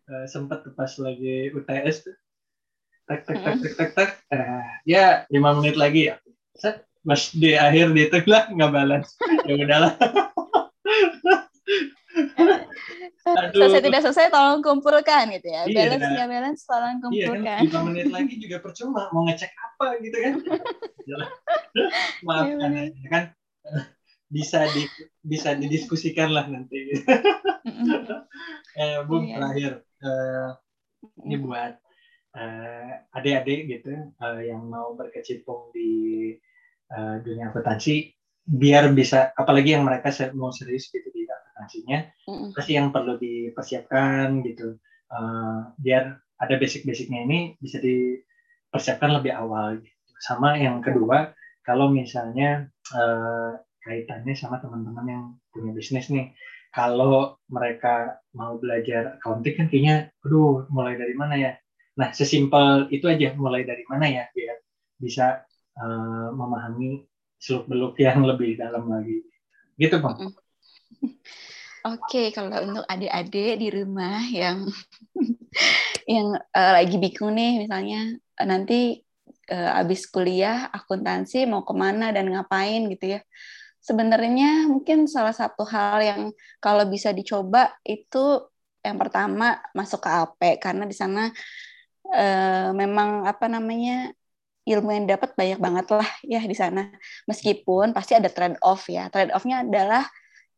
Uh, 0.06 0.26
sempat 0.30 0.62
pas 0.78 0.90
lagi 1.02 1.50
UTS 1.50 2.06
tuh. 2.06 2.16
Tak 3.10 3.26
tak 3.26 3.36
tak 3.42 3.54
tak 3.58 3.72
tak 3.74 3.90
tak. 3.94 4.10
Uh, 4.30 4.66
ya 4.86 5.26
lima 5.30 5.58
menit 5.58 5.74
lagi 5.74 6.14
ya. 6.14 6.22
Set. 6.54 6.86
Mas 7.06 7.30
di 7.30 7.54
akhir 7.54 7.94
di 7.94 8.10
tengah 8.10 8.50
nggak 8.54 8.72
balance. 8.74 9.14
Ya 9.46 9.62
udahlah 9.62 9.94
Aduh. 13.26 13.52
Selesai 13.52 13.80
tidak 13.82 14.00
selesai 14.06 14.26
tolong 14.30 14.60
kumpulkan 14.62 15.28
gitu 15.34 15.48
ya. 15.50 15.66
Iya. 15.66 15.74
Balance 15.74 16.06
nggak 16.06 16.28
balance 16.30 16.62
tolong 16.64 16.96
kumpulkan. 17.02 17.60
Iya 17.66 17.72
kan, 17.72 17.82
5 17.84 17.88
menit 17.90 18.06
lagi 18.14 18.34
juga 18.38 18.56
percuma 18.62 19.02
mau 19.10 19.22
ngecek 19.26 19.52
apa 19.52 19.86
gitu 20.00 20.16
kan. 20.22 20.34
Maafkan 22.26 22.70
ya, 22.72 22.82
aja 22.88 23.06
kan 23.10 23.24
bisa 24.36 24.60
di 24.72 24.82
bisa 25.22 25.54
didiskusikan 25.54 26.30
lah 26.32 26.46
nanti. 26.48 27.02
eh, 28.80 28.98
Bung 29.04 29.26
iya. 29.26 29.36
terakhir 29.38 29.72
uh, 30.02 30.50
ini 31.26 31.36
buat 31.40 31.72
uh, 32.36 32.90
adik-adik 33.16 33.60
gitu 33.70 33.92
uh, 34.22 34.40
yang 34.40 34.66
mau 34.66 34.94
berkecimpung 34.94 35.74
di 35.74 35.90
uh, 36.92 37.18
dunia 37.22 37.50
akuntansi 37.50 38.12
biar 38.46 38.86
bisa 38.94 39.34
apalagi 39.34 39.74
yang 39.74 39.82
mereka 39.82 40.14
mau 40.38 40.54
serius 40.54 40.86
gitu 40.94 41.10
di 41.10 41.26
akuntansinya 41.56 42.12
mm 42.28 42.52
pasti 42.52 42.76
yang 42.76 42.92
perlu 42.92 43.16
dipersiapkan 43.16 44.44
gitu 44.44 44.76
uh, 45.08 45.72
biar 45.80 46.20
ada 46.36 46.54
basic-basicnya 46.60 47.24
ini 47.24 47.56
bisa 47.56 47.80
dipersiapkan 47.80 49.16
lebih 49.16 49.32
awal 49.32 49.80
gitu. 49.80 50.12
sama 50.20 50.60
yang 50.60 50.84
kedua 50.84 51.32
kalau 51.64 51.88
misalnya 51.88 52.68
uh, 52.92 53.56
kaitannya 53.80 54.36
sama 54.36 54.60
teman-teman 54.60 55.06
yang 55.08 55.24
punya 55.48 55.72
bisnis 55.72 56.12
nih 56.12 56.36
kalau 56.76 57.40
mereka 57.48 58.20
mau 58.36 58.60
belajar 58.60 59.16
accounting 59.16 59.56
kan 59.56 59.66
kayaknya 59.72 60.12
aduh 60.20 60.68
mulai 60.68 61.00
dari 61.00 61.16
mana 61.16 61.34
ya 61.40 61.52
Nah, 61.96 62.12
sesimpel 62.12 62.92
itu 62.92 63.08
aja 63.08 63.32
mulai 63.32 63.64
dari 63.64 63.80
mana 63.88 64.04
ya 64.04 64.28
biar 64.36 64.60
bisa 65.00 65.48
uh, 65.80 66.28
memahami 66.36 67.08
seluk 67.40 67.64
beluk 67.72 67.94
yang 67.96 68.20
lebih 68.20 68.60
dalam 68.60 68.84
lagi. 68.92 69.24
Gitu 69.80 69.96
bang. 69.96 70.16
Oke, 71.86 72.34
kalau 72.34 72.66
untuk 72.66 72.82
adik-adik 72.90 73.62
di 73.62 73.68
rumah 73.70 74.18
yang 74.26 74.66
yang 76.14 76.34
uh, 76.34 76.72
lagi 76.74 76.98
bingung 76.98 77.38
nih, 77.38 77.62
misalnya 77.62 78.18
uh, 78.42 78.46
nanti 78.46 79.06
uh, 79.54 79.78
abis 79.78 80.10
kuliah 80.10 80.66
akuntansi 80.74 81.46
mau 81.46 81.62
ke 81.62 81.70
mana 81.78 82.10
dan 82.10 82.26
ngapain 82.26 82.90
gitu 82.90 83.14
ya. 83.14 83.20
Sebenarnya 83.78 84.66
mungkin 84.66 85.06
salah 85.06 85.30
satu 85.30 85.62
hal 85.62 86.02
yang 86.02 86.22
kalau 86.58 86.90
bisa 86.90 87.14
dicoba 87.14 87.70
itu 87.86 88.50
yang 88.82 88.98
pertama 88.98 89.62
masuk 89.70 90.02
ke 90.02 90.10
AP 90.10 90.40
karena 90.58 90.90
di 90.90 90.96
sana 90.98 91.30
uh, 92.10 92.74
memang 92.74 93.30
apa 93.30 93.46
namanya 93.46 94.10
ilmu 94.66 94.90
yang 94.90 95.06
dapat 95.06 95.38
banyak 95.38 95.62
banget 95.62 95.86
lah 95.94 96.10
ya 96.26 96.42
di 96.42 96.56
sana. 96.58 96.90
Meskipun 97.30 97.94
pasti 97.94 98.18
ada 98.18 98.26
trade 98.26 98.58
off 98.66 98.90
ya. 98.90 99.06
Trade 99.06 99.30
offnya 99.30 99.62
adalah 99.62 100.02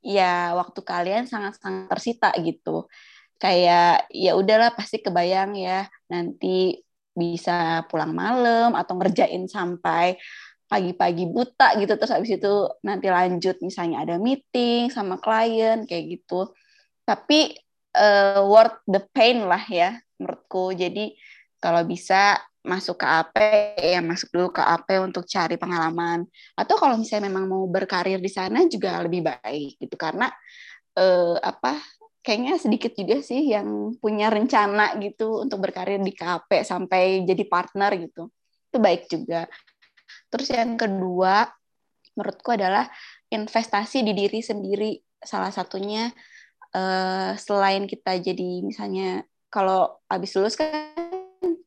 ya 0.02 0.54
waktu 0.54 0.80
kalian 0.82 1.24
sangat-sangat 1.26 1.90
tersita 1.90 2.30
gitu. 2.42 2.86
Kayak 3.38 4.10
ya 4.10 4.34
udahlah 4.34 4.74
pasti 4.74 4.98
kebayang 4.98 5.54
ya 5.54 5.86
nanti 6.10 6.82
bisa 7.14 7.86
pulang 7.90 8.14
malam 8.14 8.78
atau 8.78 8.94
ngerjain 8.98 9.46
sampai 9.50 10.18
pagi-pagi 10.68 11.24
buta 11.32 11.80
gitu 11.80 11.96
terus 11.96 12.12
habis 12.12 12.28
itu 12.36 12.68
nanti 12.84 13.08
lanjut 13.08 13.56
misalnya 13.64 14.04
ada 14.04 14.20
meeting 14.20 14.92
sama 14.92 15.16
klien 15.18 15.86
kayak 15.88 16.18
gitu. 16.18 16.52
Tapi 17.08 17.56
uh, 17.96 18.44
worth 18.44 18.84
the 18.84 19.00
pain 19.10 19.48
lah 19.48 19.62
ya 19.64 19.96
menurutku. 20.20 20.76
Jadi 20.76 21.16
kalau 21.58 21.82
bisa 21.88 22.38
masuk 22.68 23.00
ke 23.00 23.06
AP 23.08 23.36
ya 23.80 24.04
masuk 24.04 24.28
dulu 24.28 24.48
ke 24.52 24.60
AP 24.60 25.00
untuk 25.00 25.24
cari 25.24 25.56
pengalaman. 25.56 26.28
Atau 26.52 26.76
kalau 26.76 27.00
misalnya 27.00 27.32
memang 27.32 27.48
mau 27.48 27.64
berkarir 27.64 28.20
di 28.20 28.28
sana 28.28 28.68
juga 28.68 29.00
lebih 29.00 29.24
baik 29.24 29.80
gitu. 29.80 29.96
Karena 29.96 30.28
eh, 30.92 31.36
apa 31.40 31.80
kayaknya 32.20 32.60
sedikit 32.60 32.92
juga 32.92 33.24
sih 33.24 33.48
yang 33.48 33.96
punya 33.96 34.28
rencana 34.28 35.00
gitu 35.00 35.40
untuk 35.40 35.64
berkarir 35.64 35.96
di 36.04 36.12
KP 36.12 36.60
sampai 36.60 37.24
jadi 37.24 37.44
partner 37.48 37.90
gitu. 37.96 38.28
Itu 38.68 38.76
baik 38.76 39.08
juga. 39.08 39.48
Terus 40.28 40.52
yang 40.52 40.76
kedua 40.76 41.48
menurutku 42.12 42.52
adalah 42.52 42.84
investasi 43.32 44.04
di 44.04 44.12
diri 44.12 44.44
sendiri. 44.44 45.00
Salah 45.16 45.48
satunya 45.48 46.12
eh, 46.76 47.32
selain 47.40 47.88
kita 47.88 48.20
jadi 48.20 48.60
misalnya 48.60 49.24
kalau 49.48 49.96
habis 50.12 50.36
lulus 50.36 50.60
kan 50.60 51.07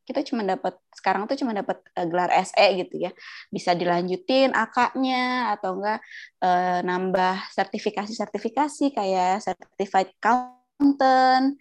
kita 0.05 0.25
cuma 0.27 0.41
dapat 0.43 0.75
sekarang 0.91 1.29
tuh 1.29 1.37
cuma 1.39 1.53
dapat 1.53 1.79
uh, 1.95 2.07
gelar 2.09 2.31
SE 2.43 2.65
gitu 2.77 2.95
ya. 2.97 3.11
Bisa 3.53 3.77
dilanjutin 3.77 4.51
AK-nya 4.51 5.55
atau 5.57 5.77
enggak 5.79 5.99
uh, 6.43 6.79
nambah 6.83 7.35
sertifikasi-sertifikasi 7.53 8.85
kayak 8.91 9.45
certified 9.45 10.09
accountant 10.19 11.55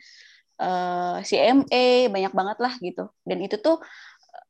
uh, 0.59 1.21
CMA 1.23 2.09
banyak 2.09 2.33
banget 2.33 2.59
lah 2.59 2.75
gitu. 2.81 3.05
Dan 3.23 3.39
itu 3.45 3.61
tuh 3.61 3.79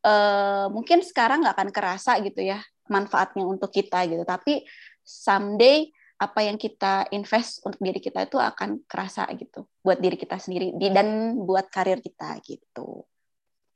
uh, 0.07 0.67
mungkin 0.71 1.03
sekarang 1.03 1.43
nggak 1.45 1.57
akan 1.59 1.71
kerasa 1.75 2.19
gitu 2.25 2.41
ya 2.47 2.63
manfaatnya 2.89 3.45
untuk 3.45 3.69
kita 3.75 4.07
gitu. 4.07 4.23
Tapi 4.23 4.65
someday 5.05 5.91
apa 6.21 6.45
yang 6.45 6.61
kita 6.61 7.09
invest 7.17 7.65
untuk 7.65 7.81
diri 7.81 7.97
kita 7.97 8.29
itu 8.29 8.37
akan 8.37 8.85
kerasa 8.85 9.25
gitu 9.41 9.65
buat 9.81 9.97
diri 9.97 10.21
kita 10.21 10.37
sendiri 10.37 10.77
dan 10.93 11.41
buat 11.49 11.73
karir 11.73 12.05
kita 12.05 12.37
gitu 12.45 13.09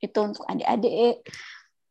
itu 0.05 0.19
untuk 0.21 0.45
adik-adik. 0.45 1.25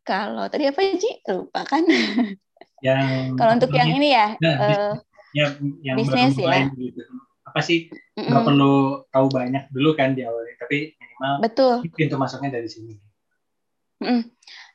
Kalau 0.03 0.45
tadi 0.51 0.69
apa 0.69 0.79
Ji? 0.99 1.11
Lupa 1.31 1.65
kan? 1.65 1.83
Yang 2.83 3.39
kalau 3.39 3.51
untuk 3.55 3.71
yang 3.71 3.95
ini 3.95 4.11
ya 4.11 4.35
nah, 4.43 4.55
uh, 4.59 4.91
yang, 5.31 5.55
yang 5.79 5.95
bisnis 5.95 6.35
ya. 6.35 6.67
gitu. 6.75 6.99
apa 7.47 7.63
sih? 7.63 7.87
Nggak 8.11 8.27
mm 8.27 8.35
-mm. 8.35 8.43
perlu 8.43 8.75
tahu 9.07 9.25
banyak 9.31 9.63
dulu 9.71 9.95
kan 9.95 10.11
di 10.11 10.27
awal 10.27 10.43
tapi 10.59 10.91
minimal 10.99 11.33
betul. 11.39 11.73
pintu 11.95 12.19
masuknya 12.19 12.59
dari 12.59 12.67
sini. 12.67 12.99
Mm 14.03 14.03
-mm. 14.03 14.21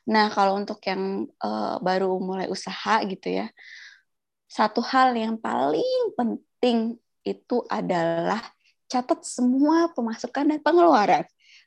nah 0.09 0.25
kalau 0.33 0.57
untuk 0.57 0.81
yang 0.89 1.29
uh, 1.37 1.77
baru 1.85 2.17
mulai 2.17 2.49
usaha 2.49 2.97
gitu 3.05 3.29
ya 3.29 3.53
satu 4.49 4.81
hal 4.81 5.13
yang 5.13 5.37
paling 5.37 6.17
penting 6.17 6.97
itu 7.21 7.61
adalah 7.69 8.41
catat 8.89 9.21
semua 9.21 9.93
pemasukan 9.93 10.49
dan 10.49 10.59
pengeluaran 10.65 11.21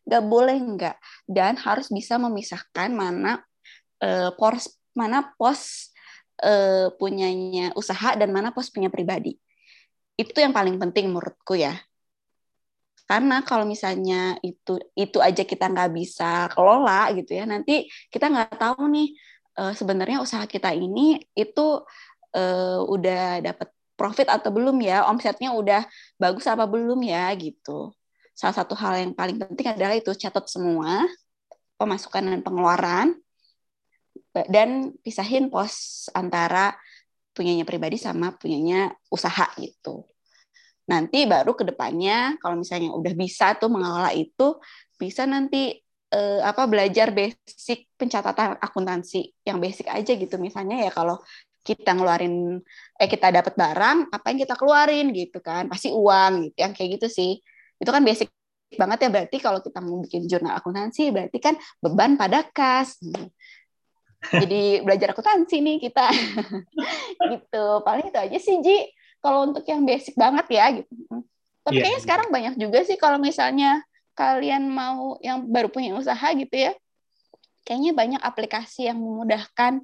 nggak 0.07 0.25
boleh 0.27 0.57
nggak. 0.59 0.97
Dan 1.27 1.59
harus 1.59 1.89
bisa 1.89 2.19
memisahkan 2.19 2.91
mana 2.93 3.43
uh, 4.03 4.31
pos 4.35 4.77
mana 4.93 5.33
pos 5.39 5.93
uh, 6.45 6.93
punyanya 7.01 7.73
usaha 7.79 8.15
dan 8.19 8.35
mana 8.35 8.51
pos 8.53 8.69
punya 8.69 8.91
pribadi. 8.93 9.39
Itu 10.19 10.37
yang 10.43 10.53
paling 10.53 10.77
penting 10.77 11.09
menurutku 11.09 11.57
ya. 11.57 11.79
Karena 13.09 13.45
kalau 13.45 13.69
misalnya 13.69 14.39
itu 14.41 14.79
itu 14.97 15.19
aja 15.21 15.43
kita 15.45 15.69
nggak 15.69 15.91
bisa 15.93 16.49
kelola 16.55 17.13
gitu 17.13 17.37
ya 17.37 17.45
nanti 17.45 17.85
kita 18.09 18.31
nggak 18.31 18.57
tahu 18.57 18.89
nih 18.89 19.09
uh, 19.61 19.75
sebenarnya 19.77 20.23
usaha 20.25 20.49
kita 20.49 20.73
ini 20.73 21.21
itu 21.37 21.83
uh, 22.33 22.81
udah 22.89 23.45
dapat 23.45 23.69
profit 23.99 24.29
atau 24.33 24.51
belum 24.51 24.81
ya? 24.81 25.05
Omsetnya 25.13 25.53
udah 25.53 25.85
bagus 26.17 26.49
apa 26.49 26.65
belum 26.65 27.01
ya? 27.05 27.29
Gitu 27.37 27.93
salah 28.33 28.57
satu 28.57 28.75
hal 28.77 28.99
yang 29.01 29.13
paling 29.13 29.37
penting 29.37 29.69
adalah 29.73 29.95
itu 29.97 30.11
catat 30.17 30.49
semua 30.49 31.05
pemasukan 31.77 32.23
dan 32.23 32.41
pengeluaran 32.41 33.09
dan 34.49 34.97
pisahin 35.05 35.53
pos 35.53 36.07
antara 36.17 36.73
punyanya 37.37 37.65
pribadi 37.65 37.97
sama 38.01 38.33
punyanya 38.37 38.93
usaha 39.09 39.49
gitu. 39.61 40.09
Nanti 40.89 41.25
baru 41.25 41.57
ke 41.57 41.65
depannya 41.69 42.37
kalau 42.41 42.61
misalnya 42.61 42.93
udah 42.93 43.13
bisa 43.17 43.57
tuh 43.57 43.73
mengelola 43.73 44.13
itu 44.13 44.57
bisa 44.97 45.25
nanti 45.29 45.77
eh, 46.13 46.41
apa 46.45 46.69
belajar 46.69 47.13
basic 47.13 47.93
pencatatan 47.97 48.61
akuntansi 48.61 49.33
yang 49.45 49.61
basic 49.61 49.89
aja 49.89 50.13
gitu. 50.17 50.37
Misalnya 50.41 50.89
ya 50.89 50.91
kalau 50.93 51.21
kita 51.63 51.95
ngeluarin 51.95 52.59
eh 52.99 53.09
kita 53.09 53.31
dapat 53.31 53.55
barang 53.55 54.11
apa 54.11 54.27
yang 54.35 54.39
kita 54.45 54.55
keluarin 54.59 55.13
gitu 55.15 55.41
kan? 55.41 55.69
Pasti 55.73 55.89
uang 55.93 56.51
gitu 56.51 56.57
yang 56.61 56.73
kayak 56.77 57.01
gitu 57.01 57.09
sih 57.09 57.33
itu 57.83 57.91
kan 57.91 58.03
basic 58.07 58.31
banget 58.79 59.05
ya 59.05 59.09
berarti 59.13 59.37
kalau 59.43 59.61
kita 59.61 59.79
mau 59.85 60.01
bikin 60.01 60.25
jurnal 60.31 60.57
akuntansi 60.57 61.13
berarti 61.13 61.39
kan 61.43 61.55
beban 61.83 62.17
pada 62.17 62.47
kas 62.47 62.97
jadi 64.31 64.81
belajar 64.87 65.13
akuntansi 65.13 65.61
nih 65.61 65.77
kita 65.83 66.07
gitu 67.35 67.65
paling 67.83 68.09
itu 68.09 68.19
aja 68.19 68.39
sih 68.39 68.57
Ji 68.63 68.79
kalau 69.19 69.51
untuk 69.51 69.67
yang 69.67 69.83
basic 69.85 70.15
banget 70.17 70.47
ya 70.49 70.65
gitu 70.79 70.95
tapi 71.63 71.79
yeah. 71.79 71.83
kayaknya 71.85 71.99
iya. 71.99 72.05
sekarang 72.07 72.29
banyak 72.31 72.55
juga 72.59 72.79
sih 72.87 72.97
kalau 72.97 73.19
misalnya 73.21 73.83
kalian 74.17 74.69
mau 74.69 75.17
yang 75.21 75.45
baru 75.49 75.69
punya 75.69 75.97
usaha 75.97 76.33
gitu 76.33 76.53
ya 76.55 76.73
kayaknya 77.63 77.93
banyak 77.95 78.23
aplikasi 78.23 78.91
yang 78.91 78.99
memudahkan 78.99 79.83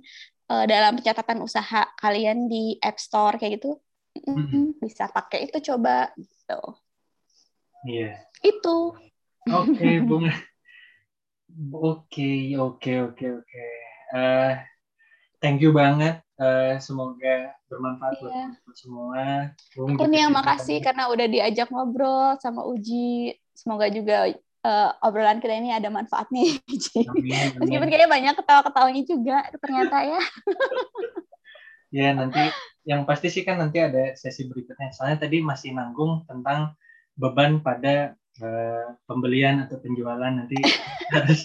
uh, 0.51 0.65
dalam 0.67 0.99
pencatatan 0.99 1.39
usaha 1.45 1.87
kalian 1.99 2.51
di 2.51 2.77
App 2.83 2.99
Store 2.99 3.39
kayak 3.39 3.63
gitu 3.63 3.79
mm 4.27 4.35
-hmm. 4.35 4.65
bisa 4.83 5.07
pakai 5.11 5.47
itu 5.51 5.59
coba 5.73 6.11
gitu 6.19 6.61
Iya. 7.87 8.19
Yeah. 8.43 8.49
Itu. 8.55 8.97
Oke, 9.49 9.75
okay, 9.75 9.95
Bunga. 10.03 10.35
Oke, 11.75 12.55
oke, 12.59 12.93
oke, 13.11 13.27
oke. 13.43 13.65
Eh, 14.15 14.53
thank 15.43 15.63
you 15.63 15.75
banget. 15.75 16.23
Uh, 16.39 16.79
semoga 16.79 17.51
bermanfaat 17.67 18.15
yeah. 18.23 18.55
buat 18.63 18.77
semua. 18.79 19.23
Bung, 19.75 19.99
Aku 19.99 20.07
nih 20.07 20.23
yang 20.23 20.31
makasih 20.31 20.79
karena 20.79 21.11
udah 21.11 21.27
diajak 21.27 21.67
ngobrol 21.75 22.39
sama 22.39 22.63
Uji. 22.63 23.35
Semoga 23.59 23.91
juga 23.91 24.31
uh, 24.63 24.91
obrolan 25.03 25.43
kita 25.43 25.59
ini 25.59 25.75
ada 25.75 25.91
manfaatnya. 25.91 26.63
Amin, 27.11 27.59
Meskipun 27.59 27.89
kayaknya 27.91 28.07
banyak 28.07 28.35
ketawa-ketawanya 28.39 29.03
juga 29.03 29.39
ternyata 29.59 29.97
ya. 30.07 30.23
ya 31.99 32.09
nanti 32.15 32.55
yang 32.87 33.03
pasti 33.03 33.35
sih 33.35 33.43
kan 33.43 33.59
nanti 33.59 33.83
ada 33.83 34.15
sesi 34.15 34.47
berikutnya. 34.47 34.95
Soalnya 34.95 35.27
tadi 35.27 35.43
masih 35.43 35.75
nanggung 35.75 36.23
tentang 36.31 36.79
beban 37.19 37.59
pada 37.61 38.15
uh, 38.39 38.95
pembelian 39.05 39.67
atau 39.67 39.83
penjualan 39.83 40.31
nanti 40.31 40.57
harus 41.15 41.43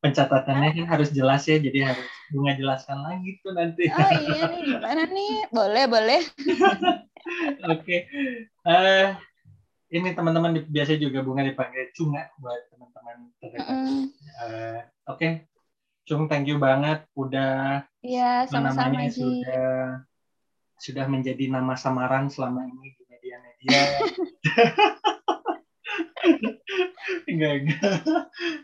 pencatatannya 0.00 0.78
kan 0.78 0.86
harus 0.88 1.10
jelas 1.10 1.44
ya 1.44 1.58
jadi 1.60 1.92
harus 1.92 2.06
bunga 2.30 2.52
jelaskan 2.54 2.98
lagi 3.02 3.42
tuh 3.42 3.52
nanti 3.52 3.90
oh 3.90 4.10
iya 4.24 4.42
nih 4.46 4.62
gimana 4.64 5.02
nih 5.10 5.34
boleh 5.50 5.84
boleh 5.90 6.20
oke 7.72 7.82
okay. 7.82 8.06
uh, 8.62 8.72
eh, 8.72 9.06
ini 9.92 10.14
teman-teman 10.14 10.64
biasa 10.70 10.96
juga 10.96 11.26
bunga 11.26 11.42
dipanggil 11.42 11.90
cunga 11.92 12.30
buat 12.38 12.62
teman-teman 12.70 13.16
terdekat 13.42 13.68
mm. 13.68 13.84
uh, 13.84 14.80
oke 15.10 15.18
okay. 15.18 15.30
cung 16.06 16.30
thank 16.30 16.46
you 16.46 16.62
banget 16.62 17.02
udah 17.18 17.82
iya 18.00 18.46
sama-sama 18.46 19.02
sudah 19.10 20.06
sudah 20.78 21.04
menjadi 21.10 21.50
nama 21.50 21.74
samaran 21.74 22.30
selama 22.30 22.70
ini 22.70 22.94
media-media. 23.38 23.82
enggak, 27.30 27.52
enggak. 27.64 27.92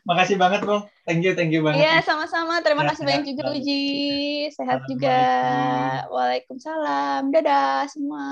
Makasih 0.05 0.37
banget, 0.37 0.61
Bung. 0.67 0.85
Thank 1.09 1.25
you, 1.25 1.33
thank 1.37 1.53
you 1.53 1.63
banget. 1.65 1.85
Iya, 1.85 2.03
sama-sama. 2.05 2.61
Terima 2.61 2.85
kasih 2.89 3.05
banyak 3.07 3.25
juga, 3.29 3.43
Uji. 3.55 3.85
Sehat 4.53 4.81
juga. 4.89 5.19
Waalaikumsalam. 6.11 7.33
Dadah 7.33 7.89
semua. 7.89 8.25